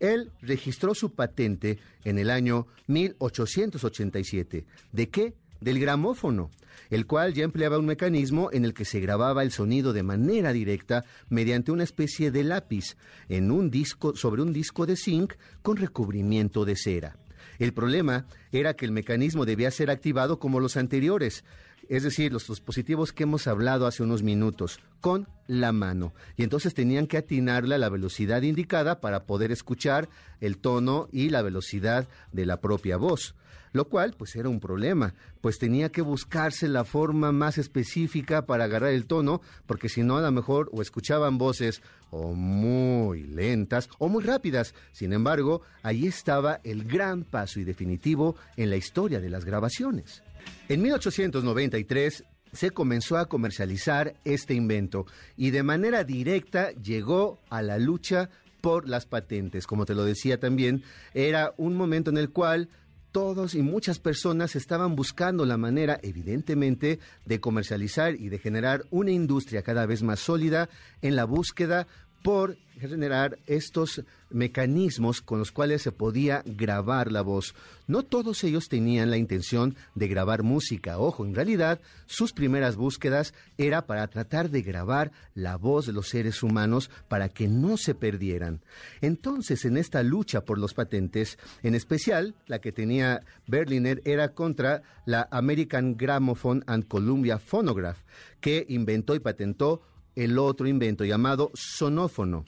Él 0.00 0.30
registró 0.42 0.94
su 0.94 1.14
patente 1.14 1.78
en 2.04 2.18
el 2.18 2.30
año 2.30 2.66
1887. 2.88 4.64
¿De 4.92 5.08
qué? 5.08 5.34
Del 5.60 5.78
gramófono, 5.78 6.50
el 6.90 7.06
cual 7.06 7.32
ya 7.32 7.44
empleaba 7.44 7.78
un 7.78 7.86
mecanismo 7.86 8.50
en 8.52 8.64
el 8.64 8.74
que 8.74 8.84
se 8.84 9.00
grababa 9.00 9.42
el 9.42 9.50
sonido 9.50 9.92
de 9.92 10.02
manera 10.02 10.52
directa 10.52 11.04
mediante 11.30 11.72
una 11.72 11.84
especie 11.84 12.30
de 12.30 12.44
lápiz 12.44 12.96
en 13.28 13.50
un 13.50 13.70
disco 13.70 14.14
sobre 14.14 14.42
un 14.42 14.52
disco 14.52 14.84
de 14.84 14.96
zinc 14.96 15.34
con 15.62 15.76
recubrimiento 15.76 16.64
de 16.64 16.76
cera. 16.76 17.16
El 17.58 17.72
problema 17.72 18.26
era 18.52 18.74
que 18.74 18.84
el 18.84 18.92
mecanismo 18.92 19.44
debía 19.44 19.70
ser 19.70 19.90
activado 19.90 20.38
como 20.38 20.60
los 20.60 20.76
anteriores, 20.76 21.44
es 21.88 22.02
decir, 22.02 22.32
los 22.32 22.48
dispositivos 22.48 23.12
que 23.12 23.24
hemos 23.24 23.46
hablado 23.46 23.86
hace 23.86 24.02
unos 24.02 24.22
minutos, 24.22 24.80
con 25.00 25.28
la 25.46 25.72
mano. 25.72 26.14
Y 26.36 26.42
entonces 26.42 26.74
tenían 26.74 27.06
que 27.06 27.18
atinarle 27.18 27.74
a 27.74 27.78
la 27.78 27.88
velocidad 27.88 28.42
indicada 28.42 29.00
para 29.00 29.24
poder 29.24 29.52
escuchar 29.52 30.08
el 30.40 30.58
tono 30.58 31.08
y 31.12 31.28
la 31.28 31.42
velocidad 31.42 32.08
de 32.32 32.46
la 32.46 32.60
propia 32.60 32.96
voz. 32.96 33.34
Lo 33.74 33.88
cual, 33.88 34.14
pues 34.16 34.36
era 34.36 34.48
un 34.48 34.60
problema, 34.60 35.14
pues 35.40 35.58
tenía 35.58 35.90
que 35.90 36.00
buscarse 36.00 36.68
la 36.68 36.84
forma 36.84 37.32
más 37.32 37.58
específica 37.58 38.46
para 38.46 38.64
agarrar 38.64 38.92
el 38.92 39.06
tono, 39.06 39.40
porque 39.66 39.88
si 39.88 40.04
no, 40.04 40.16
a 40.16 40.22
lo 40.22 40.30
mejor 40.30 40.70
o 40.72 40.80
escuchaban 40.80 41.38
voces 41.38 41.82
o 42.10 42.34
muy 42.34 43.24
lentas 43.24 43.88
o 43.98 44.08
muy 44.08 44.22
rápidas. 44.22 44.76
Sin 44.92 45.12
embargo, 45.12 45.62
ahí 45.82 46.06
estaba 46.06 46.60
el 46.62 46.84
gran 46.84 47.24
paso 47.24 47.58
y 47.58 47.64
definitivo 47.64 48.36
en 48.56 48.70
la 48.70 48.76
historia 48.76 49.20
de 49.20 49.28
las 49.28 49.44
grabaciones. 49.44 50.22
En 50.68 50.80
1893 50.80 52.22
se 52.52 52.70
comenzó 52.70 53.18
a 53.18 53.26
comercializar 53.26 54.14
este 54.24 54.54
invento 54.54 55.04
y 55.36 55.50
de 55.50 55.64
manera 55.64 56.04
directa 56.04 56.70
llegó 56.74 57.40
a 57.50 57.60
la 57.60 57.78
lucha 57.78 58.30
por 58.60 58.88
las 58.88 59.04
patentes. 59.04 59.66
Como 59.66 59.84
te 59.84 59.94
lo 59.94 60.04
decía 60.04 60.38
también, 60.38 60.84
era 61.12 61.52
un 61.56 61.74
momento 61.74 62.10
en 62.10 62.16
el 62.16 62.30
cual 62.30 62.70
todos 63.14 63.54
y 63.54 63.62
muchas 63.62 64.00
personas 64.00 64.56
estaban 64.56 64.96
buscando 64.96 65.46
la 65.46 65.56
manera, 65.56 66.00
evidentemente, 66.02 66.98
de 67.24 67.38
comercializar 67.38 68.16
y 68.16 68.28
de 68.28 68.40
generar 68.40 68.86
una 68.90 69.12
industria 69.12 69.62
cada 69.62 69.86
vez 69.86 70.02
más 70.02 70.18
sólida 70.18 70.68
en 71.00 71.14
la 71.14 71.24
búsqueda 71.24 71.86
por 72.24 72.56
generar 72.80 73.38
estos 73.46 74.02
mecanismos 74.30 75.20
con 75.20 75.38
los 75.38 75.52
cuales 75.52 75.82
se 75.82 75.92
podía 75.92 76.42
grabar 76.46 77.12
la 77.12 77.20
voz. 77.20 77.54
No 77.86 78.02
todos 78.02 78.42
ellos 78.44 78.70
tenían 78.70 79.10
la 79.10 79.18
intención 79.18 79.76
de 79.94 80.08
grabar 80.08 80.42
música. 80.42 80.98
Ojo, 80.98 81.26
en 81.26 81.34
realidad 81.34 81.82
sus 82.06 82.32
primeras 82.32 82.76
búsquedas 82.76 83.34
era 83.58 83.86
para 83.86 84.08
tratar 84.08 84.48
de 84.48 84.62
grabar 84.62 85.12
la 85.34 85.58
voz 85.58 85.84
de 85.84 85.92
los 85.92 86.08
seres 86.08 86.42
humanos 86.42 86.90
para 87.08 87.28
que 87.28 87.46
no 87.46 87.76
se 87.76 87.94
perdieran. 87.94 88.62
Entonces, 89.02 89.66
en 89.66 89.76
esta 89.76 90.02
lucha 90.02 90.46
por 90.46 90.56
los 90.56 90.72
patentes, 90.72 91.38
en 91.62 91.74
especial 91.74 92.34
la 92.46 92.58
que 92.58 92.72
tenía 92.72 93.22
Berliner 93.46 94.00
era 94.06 94.30
contra 94.30 94.82
la 95.04 95.28
American 95.30 95.98
Gramophone 95.98 96.64
and 96.66 96.88
Columbia 96.88 97.38
Phonograph, 97.38 97.98
que 98.40 98.64
inventó 98.70 99.14
y 99.14 99.20
patentó 99.20 99.82
el 100.16 100.38
otro 100.38 100.66
invento 100.66 101.04
llamado 101.04 101.50
sonófono. 101.54 102.44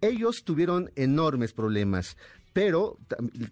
Ellos 0.00 0.42
tuvieron 0.44 0.90
enormes 0.96 1.52
problemas, 1.52 2.16
pero 2.52 2.98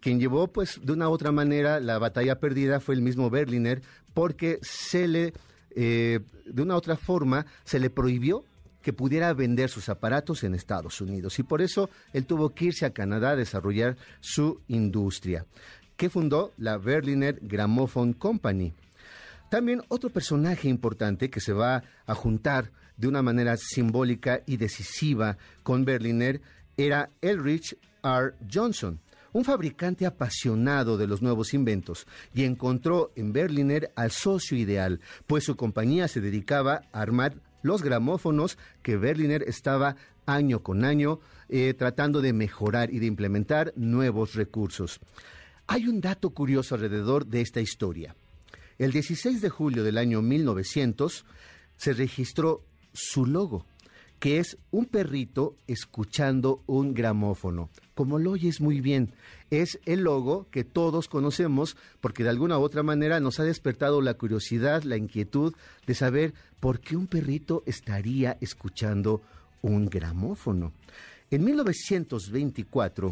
quien 0.00 0.20
llevó 0.20 0.48
pues 0.48 0.80
de 0.82 0.92
una 0.92 1.08
otra 1.08 1.32
manera 1.32 1.80
la 1.80 1.98
batalla 1.98 2.38
perdida 2.38 2.80
fue 2.80 2.94
el 2.94 3.02
mismo 3.02 3.30
Berliner 3.30 3.82
porque 4.14 4.58
se 4.62 5.08
le 5.08 5.32
eh, 5.76 6.20
de 6.44 6.62
una 6.62 6.76
otra 6.76 6.96
forma 6.96 7.46
se 7.64 7.78
le 7.78 7.90
prohibió 7.90 8.44
que 8.82 8.92
pudiera 8.92 9.32
vender 9.34 9.68
sus 9.68 9.88
aparatos 9.88 10.42
en 10.42 10.54
Estados 10.54 11.00
Unidos 11.00 11.38
y 11.38 11.42
por 11.42 11.62
eso 11.62 11.90
él 12.12 12.26
tuvo 12.26 12.50
que 12.50 12.66
irse 12.66 12.86
a 12.86 12.90
Canadá 12.90 13.30
a 13.30 13.36
desarrollar 13.36 13.96
su 14.20 14.60
industria, 14.68 15.46
que 15.96 16.10
fundó 16.10 16.52
la 16.56 16.78
Berliner 16.78 17.38
Gramophone 17.42 18.14
Company. 18.14 18.72
También 19.50 19.82
otro 19.88 20.10
personaje 20.10 20.68
importante 20.68 21.28
que 21.28 21.40
se 21.40 21.52
va 21.52 21.82
a 22.06 22.14
juntar 22.14 22.70
de 22.96 23.08
una 23.08 23.20
manera 23.20 23.56
simbólica 23.56 24.42
y 24.46 24.56
decisiva 24.58 25.38
con 25.64 25.84
Berliner 25.84 26.40
era 26.76 27.10
Elrich 27.20 27.76
R. 28.04 28.34
Johnson, 28.50 29.00
un 29.32 29.44
fabricante 29.44 30.06
apasionado 30.06 30.96
de 30.96 31.08
los 31.08 31.20
nuevos 31.20 31.52
inventos, 31.52 32.06
y 32.32 32.44
encontró 32.44 33.10
en 33.16 33.32
Berliner 33.32 33.90
al 33.96 34.12
socio 34.12 34.56
ideal, 34.56 35.00
pues 35.26 35.44
su 35.44 35.56
compañía 35.56 36.06
se 36.06 36.20
dedicaba 36.20 36.82
a 36.92 37.00
armar 37.00 37.34
los 37.62 37.82
gramófonos 37.82 38.56
que 38.82 38.96
Berliner 38.96 39.42
estaba 39.42 39.96
año 40.26 40.62
con 40.62 40.84
año 40.84 41.18
eh, 41.48 41.74
tratando 41.74 42.20
de 42.20 42.32
mejorar 42.32 42.94
y 42.94 43.00
de 43.00 43.06
implementar 43.06 43.72
nuevos 43.74 44.34
recursos. 44.34 45.00
Hay 45.66 45.88
un 45.88 46.00
dato 46.00 46.30
curioso 46.30 46.76
alrededor 46.76 47.26
de 47.26 47.40
esta 47.40 47.60
historia. 47.60 48.14
El 48.80 48.92
16 48.92 49.42
de 49.42 49.50
julio 49.50 49.84
del 49.84 49.98
año 49.98 50.22
1900 50.22 51.26
se 51.76 51.92
registró 51.92 52.64
su 52.94 53.26
logo, 53.26 53.66
que 54.18 54.38
es 54.38 54.56
un 54.70 54.86
perrito 54.86 55.54
escuchando 55.66 56.62
un 56.64 56.94
gramófono. 56.94 57.68
Como 57.94 58.18
lo 58.18 58.30
oyes 58.30 58.62
muy 58.62 58.80
bien, 58.80 59.12
es 59.50 59.78
el 59.84 60.04
logo 60.04 60.46
que 60.50 60.64
todos 60.64 61.08
conocemos 61.08 61.76
porque 62.00 62.22
de 62.24 62.30
alguna 62.30 62.58
u 62.58 62.62
otra 62.62 62.82
manera 62.82 63.20
nos 63.20 63.38
ha 63.38 63.44
despertado 63.44 64.00
la 64.00 64.14
curiosidad, 64.14 64.82
la 64.84 64.96
inquietud 64.96 65.54
de 65.86 65.94
saber 65.94 66.32
por 66.58 66.80
qué 66.80 66.96
un 66.96 67.06
perrito 67.06 67.62
estaría 67.66 68.38
escuchando 68.40 69.20
un 69.60 69.90
gramófono. 69.90 70.72
En 71.30 71.44
1924, 71.44 73.10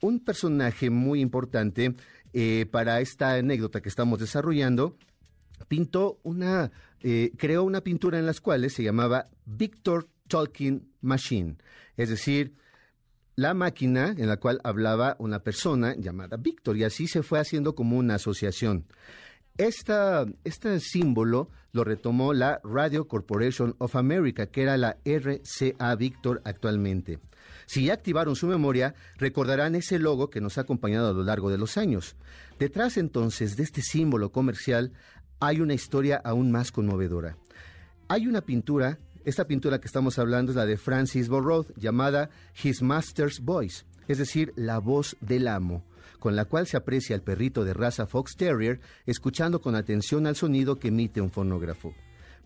un 0.00 0.20
personaje 0.20 0.90
muy 0.90 1.20
importante 1.20 1.94
eh, 2.32 2.66
para 2.70 3.00
esta 3.00 3.34
anécdota 3.34 3.80
que 3.80 3.88
estamos 3.88 4.18
desarrollando 4.18 4.96
pintó 5.66 6.20
una, 6.22 6.70
eh, 7.00 7.32
creó 7.36 7.64
una 7.64 7.80
pintura 7.80 8.18
en 8.18 8.26
las 8.26 8.40
cuales 8.40 8.72
se 8.74 8.82
llamaba 8.82 9.28
Victor 9.44 10.08
Talking 10.28 10.92
Machine, 11.00 11.56
es 11.96 12.10
decir, 12.10 12.54
la 13.34 13.54
máquina 13.54 14.14
en 14.16 14.26
la 14.26 14.38
cual 14.38 14.60
hablaba 14.64 15.16
una 15.18 15.40
persona 15.42 15.94
llamada 15.96 16.36
Victor, 16.36 16.76
y 16.76 16.84
así 16.84 17.06
se 17.06 17.22
fue 17.22 17.38
haciendo 17.38 17.74
como 17.74 17.96
una 17.96 18.16
asociación. 18.16 18.86
Esta, 19.58 20.24
este 20.44 20.78
símbolo 20.78 21.50
lo 21.72 21.82
retomó 21.82 22.32
la 22.32 22.60
Radio 22.62 23.08
Corporation 23.08 23.74
of 23.78 23.96
America, 23.96 24.46
que 24.46 24.62
era 24.62 24.76
la 24.76 24.98
RCA 25.04 25.96
Victor 25.96 26.40
actualmente. 26.44 27.18
Si 27.66 27.86
ya 27.86 27.94
activaron 27.94 28.36
su 28.36 28.46
memoria, 28.46 28.94
recordarán 29.16 29.74
ese 29.74 29.98
logo 29.98 30.30
que 30.30 30.40
nos 30.40 30.58
ha 30.58 30.60
acompañado 30.60 31.08
a 31.08 31.12
lo 31.12 31.24
largo 31.24 31.50
de 31.50 31.58
los 31.58 31.76
años. 31.76 32.14
Detrás 32.60 32.96
entonces 32.96 33.56
de 33.56 33.64
este 33.64 33.82
símbolo 33.82 34.30
comercial 34.30 34.92
hay 35.40 35.60
una 35.60 35.74
historia 35.74 36.20
aún 36.24 36.52
más 36.52 36.70
conmovedora. 36.70 37.36
Hay 38.06 38.28
una 38.28 38.42
pintura, 38.42 38.98
esta 39.24 39.48
pintura 39.48 39.80
que 39.80 39.88
estamos 39.88 40.20
hablando 40.20 40.52
es 40.52 40.56
la 40.56 40.66
de 40.66 40.76
Francis 40.76 41.28
Borrow, 41.28 41.66
llamada 41.76 42.30
His 42.62 42.80
Master's 42.80 43.40
Voice, 43.40 43.84
es 44.06 44.18
decir, 44.18 44.52
la 44.54 44.78
voz 44.78 45.16
del 45.20 45.48
amo, 45.48 45.84
con 46.18 46.36
la 46.36 46.44
cual 46.44 46.66
se 46.66 46.76
aprecia 46.76 47.14
al 47.14 47.22
perrito 47.22 47.64
de 47.64 47.74
raza 47.74 48.06
Fox 48.06 48.36
Terrier 48.36 48.80
escuchando 49.06 49.60
con 49.60 49.74
atención 49.74 50.26
al 50.26 50.36
sonido 50.36 50.78
que 50.78 50.88
emite 50.88 51.20
un 51.20 51.30
fonógrafo. 51.30 51.94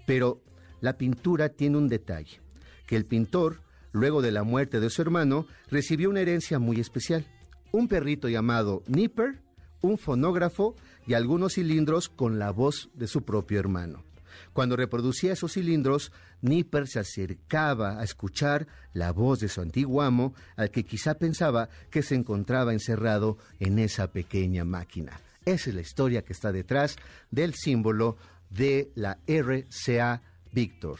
Pero 0.06 0.42
la 0.80 0.98
pintura 0.98 1.48
tiene 1.48 1.78
un 1.78 1.88
detalle, 1.88 2.40
que 2.86 2.96
el 2.96 3.06
pintor, 3.06 3.60
luego 3.92 4.22
de 4.22 4.32
la 4.32 4.42
muerte 4.42 4.80
de 4.80 4.90
su 4.90 5.02
hermano, 5.02 5.46
recibió 5.70 6.10
una 6.10 6.20
herencia 6.20 6.58
muy 6.58 6.80
especial, 6.80 7.26
un 7.70 7.88
perrito 7.88 8.28
llamado 8.28 8.82
Nipper, 8.86 9.40
un 9.80 9.98
fonógrafo 9.98 10.76
y 11.06 11.14
algunos 11.14 11.54
cilindros 11.54 12.08
con 12.08 12.38
la 12.38 12.50
voz 12.50 12.90
de 12.94 13.06
su 13.06 13.22
propio 13.22 13.58
hermano. 13.58 14.04
Cuando 14.52 14.76
reproducía 14.76 15.32
esos 15.32 15.52
cilindros, 15.52 16.12
Nipper 16.42 16.86
se 16.86 16.98
acercaba 16.98 18.00
a 18.00 18.04
escuchar 18.04 18.66
la 18.92 19.12
voz 19.12 19.40
de 19.40 19.48
su 19.48 19.60
antiguo 19.60 20.02
amo, 20.02 20.34
al 20.56 20.70
que 20.70 20.84
quizá 20.84 21.14
pensaba 21.14 21.68
que 21.90 22.02
se 22.02 22.14
encontraba 22.14 22.72
encerrado 22.72 23.38
en 23.60 23.78
esa 23.78 24.12
pequeña 24.12 24.64
máquina. 24.64 25.20
Esa 25.44 25.70
es 25.70 25.74
la 25.74 25.80
historia 25.80 26.22
que 26.22 26.32
está 26.32 26.52
detrás 26.52 26.96
del 27.30 27.54
símbolo 27.54 28.16
de 28.50 28.92
la 28.94 29.18
RCA 29.26 30.22
Victor. 30.52 30.98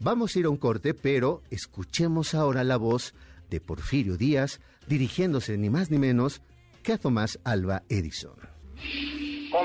Vamos 0.00 0.34
a 0.34 0.38
ir 0.38 0.46
a 0.46 0.50
un 0.50 0.56
corte, 0.56 0.94
pero 0.94 1.42
escuchemos 1.50 2.34
ahora 2.34 2.64
la 2.64 2.76
voz 2.76 3.14
de 3.50 3.60
Porfirio 3.60 4.16
Díaz 4.16 4.60
dirigiéndose 4.88 5.56
ni 5.56 5.70
más 5.70 5.90
ni 5.90 5.98
menos 5.98 6.40
que 6.82 6.92
a 6.92 6.98
Tomás 6.98 7.38
Alba 7.44 7.82
Edison. 7.88 8.36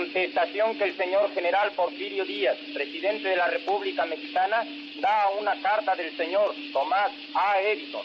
Contestación 0.09 0.75
que 0.75 0.85
el 0.85 0.97
señor 0.97 1.31
general 1.35 1.71
Porfirio 1.75 2.25
Díaz, 2.25 2.57
presidente 2.73 3.29
de 3.29 3.37
la 3.37 3.45
República 3.45 4.07
Mexicana, 4.07 4.65
da 4.99 5.23
a 5.25 5.29
una 5.39 5.53
carta 5.61 5.95
del 5.95 6.17
señor 6.17 6.55
Tomás 6.73 7.11
A. 7.35 7.61
Edison. 7.61 8.01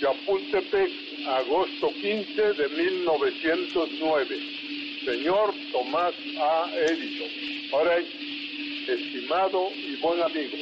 Chapultepec, 0.00 0.90
agosto 1.28 1.92
15 2.00 2.52
de 2.54 2.68
1909. 2.70 4.40
Señor 5.04 5.54
Tomás 5.70 6.14
A. 6.40 6.70
Edison. 6.74 7.28
Ahora, 7.74 7.98
estimado 8.88 9.68
y 9.76 9.96
buen 9.96 10.22
amigo, 10.22 10.56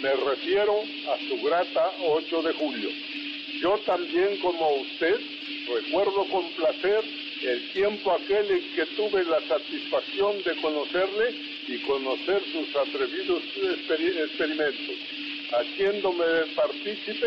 me 0.00 0.12
refiero 0.30 0.80
a 1.12 1.18
su 1.28 1.42
grata 1.42 1.92
8 2.06 2.42
de 2.42 2.52
julio. 2.54 2.88
Yo 3.60 3.78
también, 3.80 4.38
como 4.40 4.76
usted, 4.76 5.20
recuerdo 5.68 6.26
con 6.30 6.48
placer 6.52 7.04
el 7.42 7.72
tiempo 7.72 8.12
aquel 8.12 8.50
en 8.50 8.74
que 8.74 8.86
tuve 8.96 9.24
la 9.24 9.40
satisfacción 9.48 10.42
de 10.44 10.56
conocerle 10.60 11.34
y 11.66 11.78
conocer 11.80 12.40
sus 12.52 12.76
atrevidos 12.76 13.42
experimentos, 13.56 14.96
haciéndome 15.50 16.24
partícipe 16.54 17.26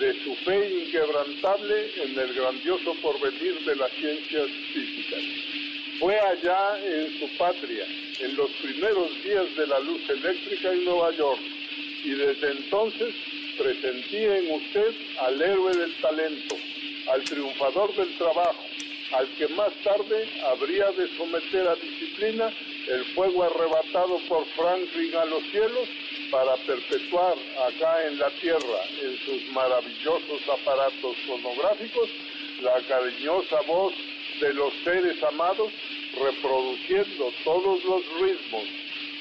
de 0.00 0.24
su 0.24 0.34
fe 0.36 0.84
inquebrantable 0.84 1.90
en 2.02 2.18
el 2.18 2.34
grandioso 2.34 2.94
porvenir 3.02 3.60
de 3.66 3.76
las 3.76 3.90
ciencias 3.92 4.48
físicas. 4.72 5.20
Fue 5.98 6.18
allá 6.18 6.78
en 6.82 7.20
su 7.20 7.36
patria, 7.36 7.84
en 8.20 8.36
los 8.36 8.50
primeros 8.62 9.22
días 9.22 9.54
de 9.56 9.66
la 9.66 9.80
luz 9.80 10.00
eléctrica 10.08 10.72
en 10.72 10.84
Nueva 10.86 11.14
York, 11.14 11.40
y 12.02 12.10
desde 12.10 12.52
entonces 12.52 13.14
presentí 13.58 14.16
en 14.16 14.52
usted 14.52 14.94
al 15.20 15.42
héroe 15.42 15.76
del 15.76 15.94
talento, 15.96 16.56
al 17.12 17.22
triunfador 17.24 17.94
del 17.94 18.16
trabajo, 18.16 18.64
al 19.12 19.28
que 19.36 19.48
más 19.48 19.72
tarde 19.82 20.28
habría 20.44 20.90
de 20.92 21.08
someter 21.16 21.68
a 21.68 21.74
disciplina 21.76 22.50
el 22.88 23.04
fuego 23.14 23.44
arrebatado 23.44 24.18
por 24.28 24.44
Franklin 24.56 25.14
a 25.16 25.24
los 25.24 25.42
cielos 25.50 25.88
para 26.30 26.56
perpetuar 26.58 27.34
acá 27.68 28.06
en 28.06 28.18
la 28.18 28.30
tierra, 28.40 28.80
en 29.02 29.18
sus 29.18 29.52
maravillosos 29.52 30.48
aparatos 30.48 31.16
fonográficos, 31.26 32.08
la 32.62 32.80
cariñosa 32.88 33.60
voz 33.66 33.92
de 34.40 34.54
los 34.54 34.72
seres 34.84 35.22
amados, 35.24 35.72
reproduciendo 36.20 37.32
todos 37.44 37.84
los 37.84 38.02
ritmos, 38.20 38.64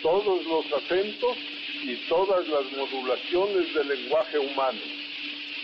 todos 0.02 0.45
los 0.45 0.65
acentos 0.73 1.38
y 1.84 1.95
todas 2.08 2.47
las 2.47 2.71
modulaciones 2.73 3.73
del 3.73 3.88
lenguaje 3.88 4.39
humano. 4.39 4.80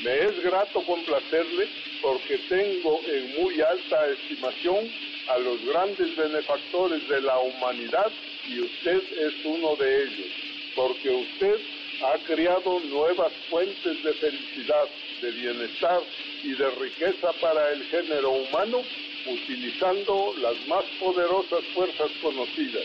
Me 0.04 0.18
es 0.18 0.44
grato 0.44 0.82
complacerle 0.84 1.70
porque 2.06 2.38
tengo 2.48 3.02
en 3.08 3.42
muy 3.42 3.60
alta 3.62 4.08
estimación 4.12 4.88
a 5.28 5.40
los 5.40 5.66
grandes 5.66 6.16
benefactores 6.16 7.10
de 7.10 7.20
la 7.22 7.40
humanidad 7.40 8.12
y 8.48 8.60
usted 8.60 9.02
es 9.18 9.34
uno 9.44 9.76
de 9.76 10.04
ellos, 10.04 10.32
porque 10.76 11.10
usted 11.10 11.56
ha 12.04 12.20
creado 12.28 12.80
nuevas 12.82 13.34
fuentes 13.50 14.04
de 14.04 14.14
felicidad, 14.14 14.86
de 15.20 15.32
bienestar 15.32 16.00
y 16.44 16.52
de 16.54 16.70
riqueza 16.76 17.34
para 17.42 17.72
el 17.72 17.84
género 17.86 18.34
humano 18.34 18.84
utilizando 19.26 20.36
las 20.44 20.68
más 20.68 20.84
poderosas 21.00 21.64
fuerzas 21.74 22.12
conocidas, 22.22 22.84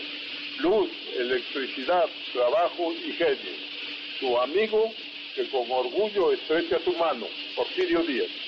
luz, 0.61 0.89
electricidad, 1.15 2.09
trabajo 2.33 2.91
y 3.05 3.11
genio. 3.11 3.53
Su 4.19 4.39
amigo 4.39 4.91
que 5.35 5.47
con 5.49 5.69
orgullo 5.69 6.31
estrecha 6.31 6.79
su 6.83 6.93
mano, 6.93 7.27
Porfirio 7.55 7.99
Díaz. 8.01 8.40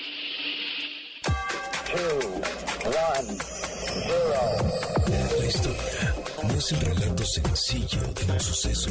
La 5.38 5.46
historia 5.46 6.14
no 6.42 6.54
es 6.54 6.72
el 6.72 6.80
relato 6.80 7.24
sencillo 7.24 8.00
de 8.14 8.32
un 8.32 8.40
suceso, 8.40 8.90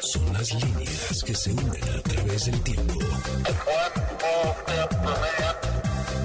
son 0.00 0.32
las 0.32 0.52
líneas 0.54 1.22
que 1.24 1.34
se 1.36 1.52
unen 1.52 1.84
a 1.96 2.02
través 2.02 2.46
del 2.46 2.60
tiempo. 2.62 2.94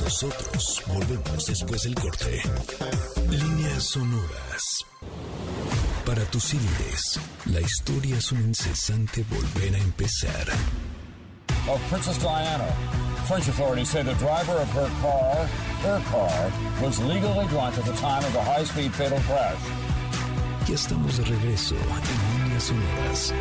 Nosotros 0.03 0.83
volvemos 0.87 1.45
después 1.45 1.83
del 1.83 1.93
corte. 1.93 2.41
Líneas 3.29 3.83
sonoras. 3.83 4.85
Para 6.03 6.23
tus 6.25 6.45
cines, 6.45 7.19
la 7.45 7.61
historia 7.61 8.17
es 8.17 8.31
un 8.31 8.41
incesante 8.41 9.23
volver 9.29 9.75
a 9.75 9.77
empezar. 9.77 10.47
Of 11.67 11.79
Princess 11.91 12.19
Diana, 12.19 12.65
French 13.31 13.47
authorities 13.47 13.89
say 13.89 14.03
the 14.03 14.13
driver 14.15 14.57
of 14.57 14.69
her 14.71 14.89
car, 14.99 15.45
her 15.87 16.01
car, 16.11 16.51
was 16.83 16.99
legally 16.99 17.47
drunk 17.47 17.77
at 17.77 17.85
the 17.85 17.93
time 17.93 18.21
of 18.25 18.33
the 18.33 18.41
high-speed 18.41 18.91
fatal 18.93 19.17
crash. 19.19 19.57
Ya 20.67 20.75
estamos 20.75 21.17
de 21.17 21.23
regreso 21.23 21.75
en 21.75 22.43
Líneas 22.43 22.63
Sonoras. 22.63 23.33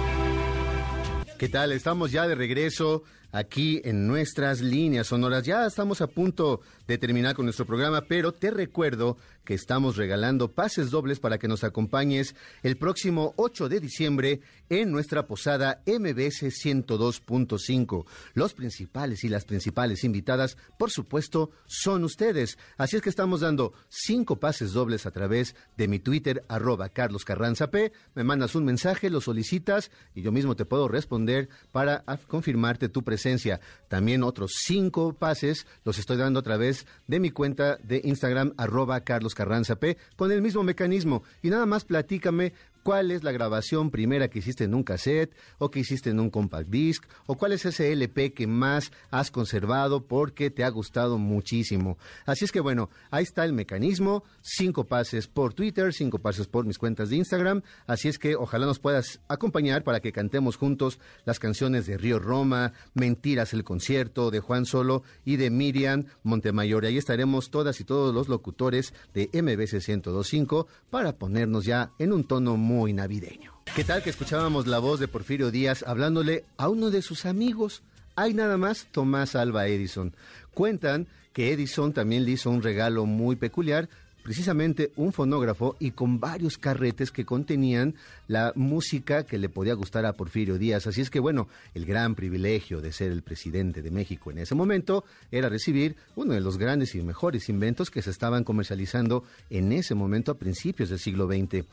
¿Qué 1.38 1.48
tal? 1.48 1.72
Estamos 1.72 2.12
ya 2.12 2.28
de 2.28 2.36
regreso 2.36 3.02
aquí 3.32 3.80
en 3.84 4.06
nuestras 4.06 4.60
líneas 4.60 5.08
sonoras. 5.08 5.44
Ya 5.44 5.66
estamos 5.66 6.00
a 6.02 6.06
punto 6.06 6.60
de 6.86 6.96
terminar 6.96 7.34
con 7.34 7.46
nuestro 7.46 7.66
programa, 7.66 8.02
pero 8.02 8.32
te 8.32 8.52
recuerdo 8.52 9.16
que 9.44 9.54
estamos 9.54 9.96
regalando 9.96 10.52
pases 10.52 10.90
dobles 10.90 11.20
para 11.20 11.38
que 11.38 11.48
nos 11.48 11.64
acompañes 11.64 12.34
el 12.62 12.76
próximo 12.76 13.34
8 13.36 13.68
de 13.68 13.80
diciembre 13.80 14.40
en 14.68 14.92
nuestra 14.92 15.26
posada 15.26 15.82
MBS 15.86 16.42
102.5. 16.42 18.04
Los 18.34 18.54
principales 18.54 19.24
y 19.24 19.28
las 19.28 19.44
principales 19.44 20.04
invitadas, 20.04 20.56
por 20.78 20.90
supuesto, 20.90 21.50
son 21.66 22.04
ustedes. 22.04 22.58
Así 22.76 22.96
es 22.96 23.02
que 23.02 23.10
estamos 23.10 23.40
dando 23.40 23.72
cinco 23.88 24.38
pases 24.38 24.72
dobles 24.72 25.06
a 25.06 25.10
través 25.10 25.56
de 25.76 25.88
mi 25.88 25.98
Twitter, 25.98 26.44
arroba 26.48 26.90
Carlos 26.90 27.24
Carranza 27.24 27.70
P. 27.70 27.92
Me 28.14 28.24
mandas 28.24 28.54
un 28.54 28.64
mensaje, 28.64 29.10
lo 29.10 29.20
solicitas 29.20 29.90
y 30.14 30.22
yo 30.22 30.32
mismo 30.32 30.56
te 30.56 30.64
puedo 30.64 30.88
responder 30.88 31.48
para 31.72 32.04
confirmarte 32.28 32.88
tu 32.88 33.02
presencia. 33.02 33.60
También 33.88 34.22
otros 34.22 34.52
cinco 34.64 35.14
pases 35.14 35.66
los 35.84 35.98
estoy 35.98 36.16
dando 36.16 36.40
a 36.40 36.42
través 36.42 36.86
de 37.06 37.20
mi 37.20 37.30
cuenta 37.30 37.76
de 37.82 38.00
Instagram, 38.04 38.54
arroba 38.56 39.00
Carlos 39.00 39.29
Carranza 39.34 39.76
P, 39.76 39.96
con 40.16 40.32
el 40.32 40.42
mismo 40.42 40.62
mecanismo. 40.62 41.22
Y 41.42 41.50
nada 41.50 41.66
más 41.66 41.84
platícame 41.84 42.52
cuál 42.82 43.10
es 43.10 43.22
la 43.22 43.32
grabación 43.32 43.90
primera 43.90 44.28
que 44.28 44.40
hiciste 44.40 44.64
en 44.64 44.74
un 44.74 44.82
cassette 44.82 45.34
o 45.58 45.70
que 45.70 45.80
hiciste 45.80 46.10
en 46.10 46.20
un 46.20 46.30
compact 46.30 46.68
disc 46.68 47.04
o 47.26 47.36
cuál 47.36 47.52
es 47.52 47.64
ese 47.64 47.92
LP 47.92 48.32
que 48.32 48.46
más 48.46 48.92
has 49.10 49.30
conservado 49.30 50.06
porque 50.06 50.50
te 50.50 50.64
ha 50.64 50.68
gustado 50.68 51.18
muchísimo. 51.18 51.98
Así 52.26 52.44
es 52.44 52.52
que 52.52 52.60
bueno, 52.60 52.90
ahí 53.10 53.24
está 53.24 53.44
el 53.44 53.52
mecanismo, 53.52 54.24
cinco 54.42 54.84
pases 54.84 55.26
por 55.26 55.54
Twitter, 55.54 55.92
cinco 55.92 56.18
pases 56.18 56.46
por 56.46 56.64
mis 56.64 56.78
cuentas 56.78 57.10
de 57.10 57.16
Instagram, 57.16 57.62
así 57.86 58.08
es 58.08 58.18
que 58.18 58.36
ojalá 58.36 58.66
nos 58.66 58.78
puedas 58.78 59.20
acompañar 59.28 59.84
para 59.84 60.00
que 60.00 60.12
cantemos 60.12 60.56
juntos 60.56 60.98
las 61.24 61.38
canciones 61.38 61.86
de 61.86 61.96
Río 61.96 62.18
Roma, 62.18 62.72
Mentiras 62.94 63.52
el 63.52 63.64
concierto 63.64 64.30
de 64.30 64.40
Juan 64.40 64.66
Solo 64.66 65.02
y 65.24 65.36
de 65.36 65.50
Miriam 65.50 66.06
Montemayor. 66.22 66.84
Ahí 66.84 66.98
estaremos 66.98 67.50
todas 67.50 67.80
y 67.80 67.84
todos 67.84 68.14
los 68.14 68.28
locutores 68.28 68.94
de 69.14 69.28
MBC 69.32 69.88
1025 69.88 70.66
para 70.90 71.16
ponernos 71.16 71.64
ya 71.64 71.92
en 71.98 72.12
un 72.12 72.24
tono 72.24 72.56
muy 72.56 72.69
navideño. 72.70 73.52
¿Qué 73.74 73.84
tal 73.84 74.02
que 74.02 74.10
escuchábamos 74.10 74.66
la 74.66 74.78
voz 74.78 75.00
de 75.00 75.08
Porfirio 75.08 75.50
Díaz 75.50 75.84
hablándole 75.86 76.44
a 76.56 76.68
uno 76.68 76.90
de 76.90 77.02
sus 77.02 77.26
amigos? 77.26 77.82
Hay 78.16 78.34
nada 78.34 78.56
más 78.56 78.86
Tomás 78.90 79.34
Alba 79.34 79.66
Edison. 79.66 80.14
Cuentan 80.54 81.06
que 81.32 81.52
Edison 81.52 81.92
también 81.92 82.24
le 82.24 82.32
hizo 82.32 82.50
un 82.50 82.62
regalo 82.62 83.06
muy 83.06 83.36
peculiar 83.36 83.88
precisamente 84.22 84.92
un 84.96 85.12
fonógrafo 85.12 85.76
y 85.78 85.92
con 85.92 86.20
varios 86.20 86.58
carretes 86.58 87.10
que 87.10 87.24
contenían 87.24 87.94
la 88.28 88.52
música 88.54 89.24
que 89.24 89.38
le 89.38 89.48
podía 89.48 89.74
gustar 89.74 90.06
a 90.06 90.14
Porfirio 90.14 90.58
Díaz. 90.58 90.86
Así 90.86 91.00
es 91.00 91.10
que 91.10 91.20
bueno, 91.20 91.48
el 91.74 91.86
gran 91.86 92.14
privilegio 92.14 92.80
de 92.80 92.92
ser 92.92 93.12
el 93.12 93.22
presidente 93.22 93.82
de 93.82 93.90
México 93.90 94.30
en 94.30 94.38
ese 94.38 94.54
momento 94.54 95.04
era 95.30 95.48
recibir 95.48 95.96
uno 96.16 96.34
de 96.34 96.40
los 96.40 96.58
grandes 96.58 96.94
y 96.94 97.02
mejores 97.02 97.48
inventos 97.48 97.90
que 97.90 98.02
se 98.02 98.10
estaban 98.10 98.44
comercializando 98.44 99.24
en 99.48 99.72
ese 99.72 99.94
momento 99.94 100.32
a 100.32 100.38
principios 100.38 100.90
del 100.90 100.98
siglo 100.98 101.26
XX. 101.26 101.64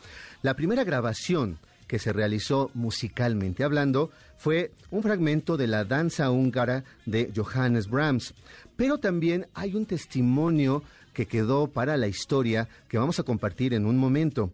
La 0.41 0.55
primera 0.55 0.83
grabación 0.83 1.57
que 1.87 1.99
se 1.99 2.13
realizó 2.13 2.69
musicalmente 2.73 3.63
hablando 3.63 4.11
fue 4.37 4.71
un 4.91 5.01
fragmento 5.01 5.57
de 5.57 5.67
la 5.67 5.85
danza 5.85 6.29
húngara 6.29 6.83
de 7.05 7.31
Johannes 7.35 7.89
Brahms. 7.89 8.33
Pero 8.75 8.99
también 8.99 9.47
hay 9.53 9.73
un 9.73 9.85
testimonio 9.85 10.83
que 11.17 11.25
quedó 11.25 11.65
para 11.65 11.97
la 11.97 12.07
historia 12.07 12.69
que 12.87 12.99
vamos 12.99 13.17
a 13.17 13.23
compartir 13.23 13.73
en 13.73 13.87
un 13.87 13.97
momento. 13.97 14.51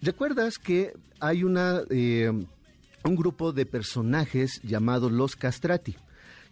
¿Recuerdas 0.00 0.58
que 0.58 0.94
hay 1.20 1.44
una, 1.44 1.82
eh, 1.90 2.32
un 3.04 3.14
grupo 3.14 3.52
de 3.52 3.66
personajes 3.66 4.60
llamados 4.64 5.12
los 5.12 5.36
castrati? 5.36 5.94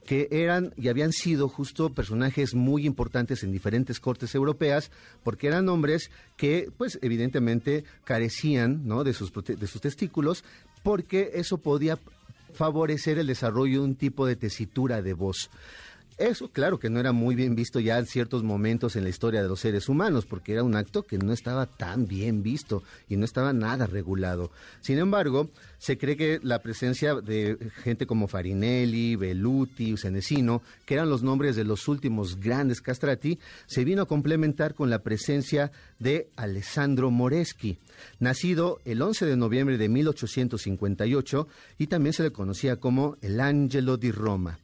que 0.07 0.29
eran 0.31 0.73
y 0.79 0.89
habían 0.89 1.13
sido 1.13 1.49
justo 1.49 1.93
personajes 1.93 2.55
muy 2.55 2.87
importantes 2.87 3.43
en 3.43 3.53
diferentes 3.53 4.01
cortes 4.01 4.35
europeas, 4.35 4.91
porque 5.23 5.49
eran 5.49 5.69
hombres 5.69 6.11
que, 6.39 6.71
pues, 6.79 6.99
evidentemente 7.03 7.85
carecían 8.05 8.87
¿no? 8.87 9.05
de, 9.05 9.13
sus, 9.13 9.31
de 9.35 9.67
sus 9.67 9.83
testículos, 9.83 10.45
porque 10.83 11.33
eso 11.35 11.59
podía 11.59 11.99
favorecer 12.55 13.19
el 13.19 13.27
desarrollo 13.27 13.81
de 13.81 13.85
un 13.85 13.97
tipo 13.97 14.25
de 14.25 14.37
tesitura 14.37 15.03
de 15.03 15.13
voz. 15.13 15.51
Eso, 16.19 16.51
claro, 16.51 16.81
que 16.81 16.91
no 16.91 16.99
era 16.99 17.13
muy 17.13 17.37
bien 17.37 17.55
visto 17.55 17.79
ya 17.79 17.97
en 17.97 18.07
ciertos 18.07 18.43
momentos 18.43 18.97
en 18.97 19.05
la 19.05 19.09
historia 19.09 19.41
de 19.41 19.47
los 19.47 19.61
seres 19.61 19.89
humanos, 19.89 20.27
porque 20.27 20.53
era 20.53 20.65
un 20.65 20.75
acto 20.75 21.05
que 21.05 21.17
no 21.17 21.33
estaba 21.33 21.67
tan 21.67 22.09
bien 22.09 22.43
visto 22.43 22.83
y 23.09 23.17
no 23.17 23.25
estaba 23.25 23.53
nada 23.53 23.87
regulado. 23.87 24.51
Sin 24.81 24.99
embargo, 24.99 25.49
se 25.79 25.97
cree 25.97 26.17
que 26.17 26.41
la 26.43 26.59
presencia 26.59 27.15
de 27.15 27.57
gente 27.85 28.09
como 28.09 28.27
Farinelli, 28.27 29.15
Belluti, 29.15 29.97
Senesino, 29.97 30.61
que 30.87 30.95
eran 30.95 31.09
los 31.09 31.23
nombres 31.23 31.55
de 31.55 31.63
los 31.63 31.87
últimos 31.87 32.41
grandes 32.41 32.81
castrati, 32.81 33.39
se 33.67 33.85
vino 33.85 34.03
a 34.03 34.09
complementar 34.09 34.75
con 34.75 34.91
la 34.91 35.05
presencia 35.05 35.71
de 36.01 36.31
Alessandro 36.35 37.13
Moreschi, 37.13 37.79
nacido 38.19 38.81
el 38.85 39.03
11 39.03 39.25
de 39.25 39.37
noviembre 39.37 39.79
de 39.79 39.89
1858 39.89 41.47
y 41.79 41.87
también 41.87 42.13
se 42.13 42.25
le 42.25 42.33
conocía 42.33 42.75
como 42.75 43.17
el 43.23 43.39
Angelo 43.39 43.97
di 43.99 44.11
Roma. 44.11 44.59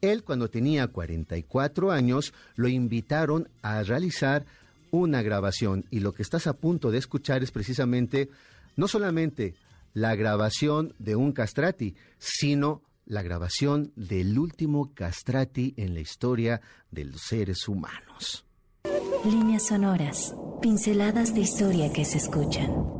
Él, 0.00 0.24
cuando 0.24 0.48
tenía 0.48 0.86
44 0.88 1.90
años, 1.90 2.32
lo 2.56 2.68
invitaron 2.68 3.48
a 3.62 3.82
realizar 3.82 4.46
una 4.90 5.22
grabación 5.22 5.84
y 5.90 6.00
lo 6.00 6.12
que 6.12 6.22
estás 6.22 6.46
a 6.46 6.54
punto 6.54 6.90
de 6.90 6.98
escuchar 6.98 7.42
es 7.42 7.50
precisamente 7.50 8.28
no 8.76 8.88
solamente 8.88 9.54
la 9.92 10.14
grabación 10.14 10.94
de 10.98 11.16
un 11.16 11.32
castrati, 11.32 11.96
sino 12.18 12.82
la 13.06 13.22
grabación 13.22 13.92
del 13.96 14.38
último 14.38 14.92
castrati 14.94 15.74
en 15.76 15.94
la 15.94 16.00
historia 16.00 16.60
de 16.90 17.04
los 17.04 17.22
seres 17.22 17.66
humanos. 17.68 18.44
Líneas 19.24 19.66
sonoras, 19.66 20.34
pinceladas 20.62 21.34
de 21.34 21.40
historia 21.40 21.92
que 21.92 22.04
se 22.04 22.18
escuchan. 22.18 22.99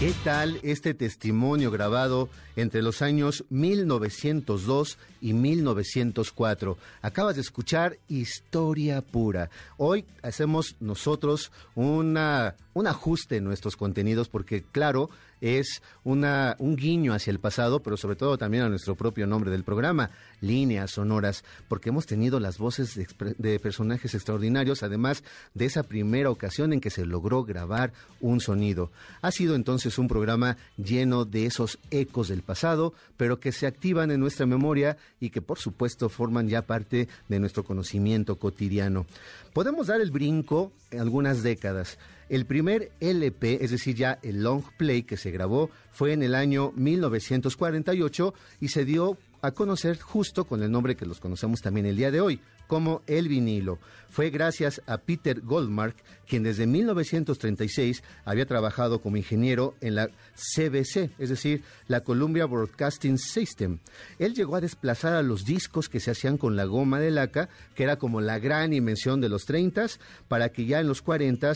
¿Qué 0.00 0.14
tal 0.24 0.58
este 0.62 0.94
testimonio 0.94 1.70
grabado 1.70 2.30
entre 2.56 2.80
los 2.80 3.02
años 3.02 3.44
1902 3.50 4.96
y 5.20 5.34
1904? 5.34 6.78
Acabas 7.02 7.34
de 7.34 7.42
escuchar 7.42 7.98
Historia 8.08 9.02
Pura. 9.02 9.50
Hoy 9.76 10.06
hacemos 10.22 10.76
nosotros 10.80 11.52
un 11.74 12.16
ajuste 12.16 13.36
en 13.36 13.44
nuestros 13.44 13.76
contenidos 13.76 14.30
porque, 14.30 14.62
claro, 14.62 15.10
es 15.40 15.82
una, 16.04 16.56
un 16.58 16.76
guiño 16.76 17.14
hacia 17.14 17.30
el 17.30 17.40
pasado, 17.40 17.80
pero 17.80 17.96
sobre 17.96 18.16
todo 18.16 18.38
también 18.38 18.64
a 18.64 18.68
nuestro 18.68 18.94
propio 18.94 19.26
nombre 19.26 19.50
del 19.50 19.64
programa, 19.64 20.10
líneas 20.40 20.92
sonoras, 20.92 21.44
porque 21.68 21.90
hemos 21.90 22.06
tenido 22.06 22.40
las 22.40 22.58
voces 22.58 22.94
de, 22.94 23.06
de, 23.38 23.58
personajes 23.58 24.14
extraordinarios, 24.14 24.82
además 24.82 25.22
de 25.54 25.66
esa 25.66 25.82
primera 25.82 26.30
ocasión 26.30 26.72
en 26.72 26.80
que 26.80 26.90
se 26.90 27.06
logró 27.06 27.44
grabar 27.44 27.92
un 28.20 28.40
sonido. 28.40 28.90
Ha 29.22 29.30
sido 29.30 29.54
entonces 29.54 29.98
un 29.98 30.08
programa 30.08 30.56
lleno 30.76 31.24
de 31.24 31.46
esos 31.46 31.78
ecos 31.90 32.28
del 32.28 32.42
pasado, 32.42 32.94
pero 33.16 33.40
que 33.40 33.52
se 33.52 33.66
activan 33.66 34.10
en 34.10 34.20
nuestra 34.20 34.46
memoria 34.46 34.96
y 35.20 35.30
que 35.30 35.42
por 35.42 35.58
supuesto 35.58 36.08
forman 36.08 36.48
ya 36.48 36.62
parte 36.62 37.08
de 37.28 37.38
nuestro 37.40 37.64
conocimiento 37.64 38.36
cotidiano. 38.36 39.06
Podemos 39.52 39.88
dar 39.88 40.00
el 40.00 40.10
brinco 40.10 40.72
en 40.90 41.00
algunas 41.00 41.42
décadas. 41.42 41.98
El 42.30 42.46
primer 42.46 42.92
LP, 43.00 43.58
es 43.64 43.72
decir, 43.72 43.96
ya 43.96 44.20
el 44.22 44.44
long 44.44 44.62
play 44.78 45.02
que 45.02 45.16
se 45.16 45.32
grabó, 45.32 45.68
fue 45.90 46.12
en 46.12 46.22
el 46.22 46.36
año 46.36 46.72
1948 46.76 48.34
y 48.60 48.68
se 48.68 48.84
dio 48.84 49.18
a 49.42 49.50
conocer 49.50 49.98
justo 49.98 50.44
con 50.44 50.62
el 50.62 50.70
nombre 50.70 50.94
que 50.94 51.06
los 51.06 51.18
conocemos 51.18 51.60
también 51.60 51.86
el 51.86 51.96
día 51.96 52.12
de 52.12 52.20
hoy, 52.20 52.40
como 52.68 53.02
el 53.08 53.26
vinilo. 53.26 53.80
Fue 54.10 54.30
gracias 54.30 54.80
a 54.86 54.98
Peter 54.98 55.40
Goldmark, 55.40 55.96
quien 56.26 56.44
desde 56.44 56.66
1936 56.68 58.04
había 58.24 58.46
trabajado 58.46 59.00
como 59.00 59.16
ingeniero 59.16 59.74
en 59.80 59.96
la 59.96 60.08
CBC, 60.34 61.10
es 61.18 61.30
decir, 61.30 61.64
la 61.88 62.02
Columbia 62.02 62.46
Broadcasting 62.46 63.18
System. 63.18 63.78
Él 64.20 64.34
llegó 64.34 64.54
a 64.54 64.60
desplazar 64.60 65.14
a 65.14 65.22
los 65.22 65.44
discos 65.44 65.88
que 65.88 65.98
se 65.98 66.12
hacían 66.12 66.38
con 66.38 66.54
la 66.54 66.64
goma 66.64 67.00
de 67.00 67.10
laca, 67.10 67.48
que 67.74 67.82
era 67.82 67.96
como 67.96 68.20
la 68.20 68.38
gran 68.38 68.72
invención 68.72 69.20
de 69.20 69.28
los 69.28 69.46
30, 69.46 69.86
para 70.28 70.50
que 70.50 70.66
ya 70.66 70.80
en 70.80 70.86
los 70.88 71.02
40 71.02 71.54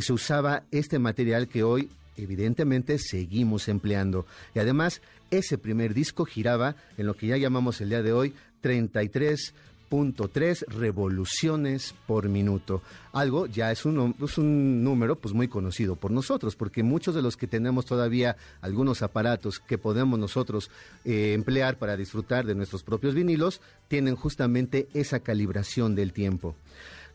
se 0.00 0.12
usaba 0.12 0.64
este 0.70 0.98
material 0.98 1.48
que 1.48 1.62
hoy 1.62 1.90
evidentemente 2.16 2.98
seguimos 2.98 3.68
empleando. 3.68 4.26
Y 4.54 4.58
además, 4.58 5.00
ese 5.30 5.58
primer 5.58 5.94
disco 5.94 6.24
giraba 6.24 6.76
en 6.96 7.06
lo 7.06 7.14
que 7.14 7.26
ya 7.26 7.36
llamamos 7.36 7.80
el 7.80 7.90
día 7.90 8.02
de 8.02 8.12
hoy 8.12 8.34
33.3 8.62 10.66
revoluciones 10.68 11.94
por 12.06 12.28
minuto. 12.28 12.82
Algo 13.12 13.46
ya 13.46 13.72
es 13.72 13.84
un, 13.84 14.14
es 14.22 14.38
un 14.38 14.84
número 14.84 15.16
pues 15.16 15.34
muy 15.34 15.48
conocido 15.48 15.96
por 15.96 16.10
nosotros, 16.10 16.56
porque 16.56 16.82
muchos 16.82 17.14
de 17.14 17.22
los 17.22 17.36
que 17.36 17.46
tenemos 17.46 17.86
todavía 17.86 18.36
algunos 18.60 19.02
aparatos 19.02 19.58
que 19.58 19.78
podemos 19.78 20.18
nosotros 20.18 20.70
eh, 21.04 21.32
emplear 21.32 21.78
para 21.78 21.96
disfrutar 21.96 22.46
de 22.46 22.54
nuestros 22.54 22.82
propios 22.82 23.14
vinilos, 23.14 23.60
tienen 23.88 24.16
justamente 24.16 24.88
esa 24.94 25.20
calibración 25.20 25.94
del 25.94 26.12
tiempo. 26.12 26.54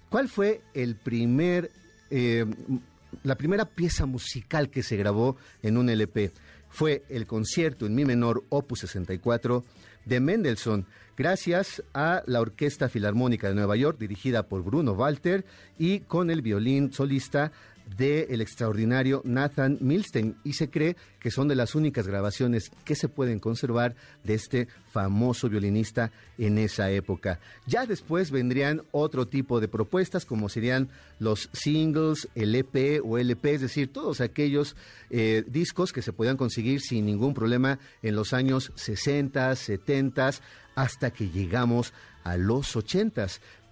¿Cuál 0.09 0.29
fue 0.29 0.61
el 0.73 0.95
primer 0.95 1.69
eh, 2.09 2.45
la 3.23 3.35
primera 3.35 3.65
pieza 3.65 4.05
musical 4.05 4.69
que 4.69 4.83
se 4.83 4.97
grabó 4.97 5.37
en 5.61 5.77
un 5.77 5.89
LP 5.89 6.31
fue 6.69 7.03
el 7.09 7.25
concierto 7.25 7.85
en 7.85 7.95
mi 7.95 8.05
menor 8.05 8.43
Opus 8.49 8.81
64 8.81 9.63
de 10.05 10.19
Mendelssohn, 10.19 10.85
gracias 11.17 11.83
a 11.93 12.23
la 12.25 12.39
Orquesta 12.39 12.89
Filarmónica 12.89 13.49
de 13.49 13.55
Nueva 13.55 13.75
York, 13.75 13.97
dirigida 13.99 14.43
por 14.43 14.63
Bruno 14.63 14.93
Walter, 14.93 15.45
y 15.77 16.01
con 16.01 16.29
el 16.29 16.41
violín 16.41 16.93
solista 16.93 17.51
del 17.95 18.41
extraordinario 18.41 19.21
Nathan 19.23 19.77
Milstein 19.81 20.35
y 20.43 20.53
se 20.53 20.69
cree 20.69 20.95
que 21.19 21.31
son 21.31 21.47
de 21.47 21.55
las 21.55 21.75
únicas 21.75 22.07
grabaciones 22.07 22.71
que 22.83 22.95
se 22.95 23.09
pueden 23.09 23.39
conservar 23.39 23.95
de 24.23 24.33
este 24.33 24.67
famoso 24.91 25.49
violinista 25.49 26.11
en 26.37 26.57
esa 26.57 26.91
época. 26.91 27.39
Ya 27.65 27.85
después 27.85 28.31
vendrían 28.31 28.83
otro 28.91 29.27
tipo 29.27 29.59
de 29.59 29.67
propuestas 29.67 30.25
como 30.25 30.49
serían 30.49 30.89
los 31.19 31.49
singles, 31.53 32.27
el 32.35 32.55
EP 32.55 33.01
o 33.03 33.17
LP, 33.17 33.53
es 33.53 33.61
decir, 33.61 33.91
todos 33.91 34.21
aquellos 34.21 34.75
eh, 35.09 35.43
discos 35.47 35.93
que 35.93 36.01
se 36.01 36.13
podían 36.13 36.37
conseguir 36.37 36.81
sin 36.81 37.05
ningún 37.05 37.33
problema 37.33 37.79
en 38.01 38.15
los 38.15 38.33
años 38.33 38.71
60, 38.75 39.55
70 39.55 40.31
hasta 40.75 41.11
que 41.11 41.29
llegamos 41.29 41.93
a 42.23 42.37
los 42.37 42.75
80 42.75 43.27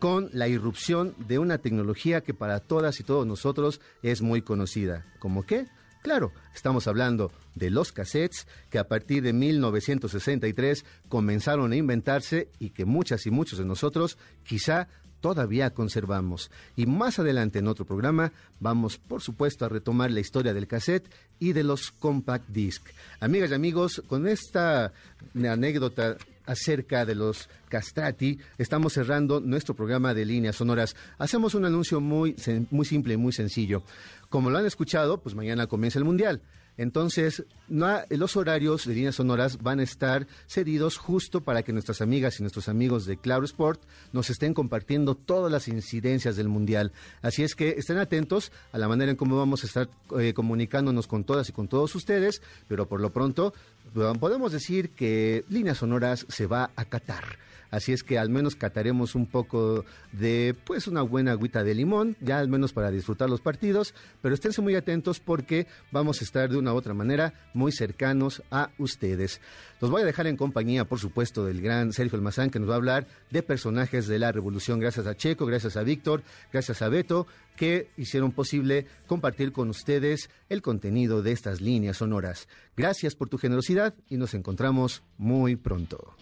con 0.05 0.29
la 0.33 0.47
irrupción 0.47 1.15
de 1.17 1.39
una 1.39 1.57
tecnología 1.57 2.21
que 2.21 2.35
para 2.35 2.59
todas 2.59 2.99
y 2.99 3.03
todos 3.03 3.25
nosotros 3.25 3.81
es 4.03 4.21
muy 4.21 4.43
conocida. 4.43 5.03
¿Cómo 5.17 5.41
qué? 5.41 5.65
Claro, 6.03 6.31
estamos 6.53 6.87
hablando 6.87 7.31
de 7.55 7.71
los 7.71 7.91
cassettes 7.91 8.45
que 8.69 8.77
a 8.77 8.87
partir 8.87 9.23
de 9.23 9.33
1963 9.33 10.85
comenzaron 11.09 11.71
a 11.71 11.75
inventarse 11.75 12.49
y 12.59 12.69
que 12.69 12.85
muchas 12.85 13.25
y 13.25 13.31
muchos 13.31 13.57
de 13.57 13.65
nosotros 13.65 14.19
quizá 14.43 14.89
todavía 15.25 15.71
conservamos. 15.71 16.51
Y 16.75 16.85
más 16.85 17.17
adelante 17.17 17.57
en 17.57 17.67
otro 17.67 17.83
programa 17.83 18.31
vamos, 18.59 18.99
por 18.99 19.23
supuesto, 19.23 19.65
a 19.65 19.69
retomar 19.69 20.11
la 20.11 20.19
historia 20.19 20.53
del 20.53 20.67
cassette 20.67 21.11
y 21.39 21.53
de 21.53 21.63
los 21.63 21.89
compact 21.89 22.47
disc. 22.49 22.83
Amigas 23.19 23.49
y 23.49 23.55
amigos, 23.55 24.03
con 24.07 24.27
esta 24.27 24.93
anécdota 25.33 26.17
acerca 26.45 27.07
de 27.07 27.15
los 27.15 27.49
castrati, 27.69 28.37
estamos 28.59 28.93
cerrando 28.93 29.39
nuestro 29.39 29.73
programa 29.73 30.13
de 30.13 30.25
líneas 30.25 30.57
sonoras. 30.57 30.95
Hacemos 31.17 31.55
un 31.55 31.65
anuncio 31.65 31.99
muy, 31.99 32.35
muy 32.69 32.85
simple 32.85 33.15
y 33.15 33.17
muy 33.17 33.33
sencillo. 33.33 33.81
Como 34.29 34.51
lo 34.51 34.59
han 34.59 34.67
escuchado, 34.67 35.23
pues 35.23 35.33
mañana 35.33 35.65
comienza 35.65 35.97
el 35.97 36.05
Mundial. 36.05 36.43
Entonces, 36.77 37.43
los 37.67 38.35
horarios 38.35 38.85
de 38.85 38.93
líneas 38.93 39.15
sonoras 39.15 39.61
van 39.61 39.79
a 39.79 39.83
estar 39.83 40.27
cedidos 40.47 40.97
justo 40.97 41.41
para 41.41 41.63
que 41.63 41.73
nuestras 41.73 42.01
amigas 42.01 42.39
y 42.39 42.43
nuestros 42.43 42.67
amigos 42.67 43.05
de 43.05 43.17
Claro 43.17 43.45
Sport 43.45 43.81
nos 44.11 44.29
estén 44.29 44.53
compartiendo 44.53 45.15
todas 45.15 45.51
las 45.51 45.67
incidencias 45.67 46.35
del 46.35 46.49
Mundial. 46.49 46.91
Así 47.21 47.43
es 47.43 47.55
que 47.55 47.69
estén 47.77 47.97
atentos 47.97 48.51
a 48.71 48.77
la 48.77 48.87
manera 48.87 49.11
en 49.11 49.17
cómo 49.17 49.37
vamos 49.37 49.63
a 49.63 49.67
estar 49.67 49.89
eh, 50.19 50.33
comunicándonos 50.33 51.07
con 51.07 51.23
todas 51.23 51.49
y 51.49 51.53
con 51.53 51.67
todos 51.67 51.95
ustedes, 51.95 52.41
pero 52.67 52.87
por 52.87 53.01
lo 53.01 53.11
pronto 53.11 53.53
podemos 53.93 54.51
decir 54.51 54.91
que 54.91 55.45
líneas 55.49 55.77
sonoras 55.77 56.25
se 56.29 56.47
va 56.47 56.71
a 56.75 56.85
catar. 56.85 57.23
Así 57.71 57.91
es 57.91 58.03
que 58.03 58.17
al 58.17 58.29
menos 58.29 58.55
cataremos 58.55 59.15
un 59.15 59.25
poco 59.25 59.83
de, 60.13 60.55
pues, 60.65 60.87
una 60.87 61.01
buena 61.01 61.31
agüita 61.31 61.63
de 61.63 61.75
limón, 61.75 62.15
ya 62.21 62.39
al 62.39 62.47
menos 62.47 62.71
para 62.71 62.91
disfrutar 62.91 63.29
los 63.29 63.41
partidos, 63.41 63.93
pero 64.21 64.33
esténse 64.33 64.61
muy 64.61 64.75
atentos 64.75 65.19
porque 65.19 65.67
vamos 65.91 66.21
a 66.21 66.23
estar 66.23 66.49
de 66.49 66.57
una 66.57 66.73
u 66.73 66.77
otra 66.77 66.93
manera 66.93 67.33
muy 67.53 67.71
cercanos 67.71 68.43
a 68.49 68.69
ustedes. 68.77 69.41
Los 69.81 69.91
voy 69.91 70.01
a 70.01 70.05
dejar 70.05 70.27
en 70.27 70.37
compañía, 70.37 70.85
por 70.85 70.99
supuesto, 70.99 71.45
del 71.45 71.61
gran 71.61 71.91
Sergio 71.91 72.17
Almazán, 72.17 72.49
que 72.49 72.59
nos 72.59 72.69
va 72.69 72.73
a 72.73 72.77
hablar 72.77 73.07
de 73.29 73.43
personajes 73.43 74.07
de 74.07 74.19
la 74.19 74.31
revolución, 74.31 74.79
gracias 74.79 75.05
a 75.05 75.15
Checo, 75.15 75.45
gracias 75.45 75.75
a 75.75 75.83
Víctor, 75.83 76.23
gracias 76.51 76.81
a 76.81 76.89
Beto, 76.89 77.27
que 77.57 77.89
hicieron 77.97 78.31
posible 78.31 78.87
compartir 79.05 79.51
con 79.51 79.69
ustedes 79.69 80.29
el 80.49 80.61
contenido 80.61 81.21
de 81.21 81.33
estas 81.33 81.59
líneas 81.59 81.97
sonoras. 81.97 82.47
Gracias 82.77 83.15
por 83.15 83.29
tu 83.29 83.37
generosidad 83.37 83.93
y 84.09 84.17
nos 84.17 84.33
encontramos 84.33 85.03
muy 85.17 85.55
pronto. 85.55 86.15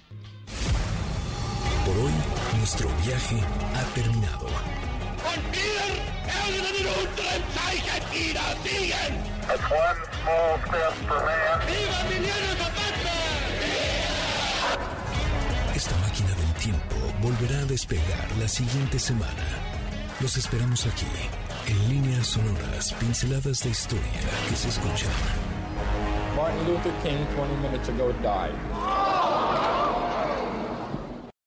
Por 1.85 1.97
hoy, 1.97 2.11
nuestro 2.57 2.89
viaje 3.05 3.39
ha 3.75 3.83
terminado. 3.93 4.47
That's 9.45 9.61
one 9.69 9.97
small 10.23 10.57
volverá 17.23 17.59
a 17.59 17.65
despegar 17.65 18.27
la 18.37 18.49
siguiente 18.49 18.99
semana. 18.99 19.47
Los 20.19 20.35
esperamos 20.35 20.85
aquí, 20.85 21.07
en 21.67 21.89
líneas 21.89 22.27
sonoras, 22.27 22.93
pinceladas 22.99 23.63
de 23.63 23.69
historia 23.69 24.21
que 24.49 24.55
se 24.57 24.67
escuchan. 24.67 25.09
Martin 26.35 26.67
Luther 26.67 26.91
King 27.01 27.23
20 27.37 27.55
minutes 27.61 27.87
ago 27.87 28.11
died. 28.21 29.22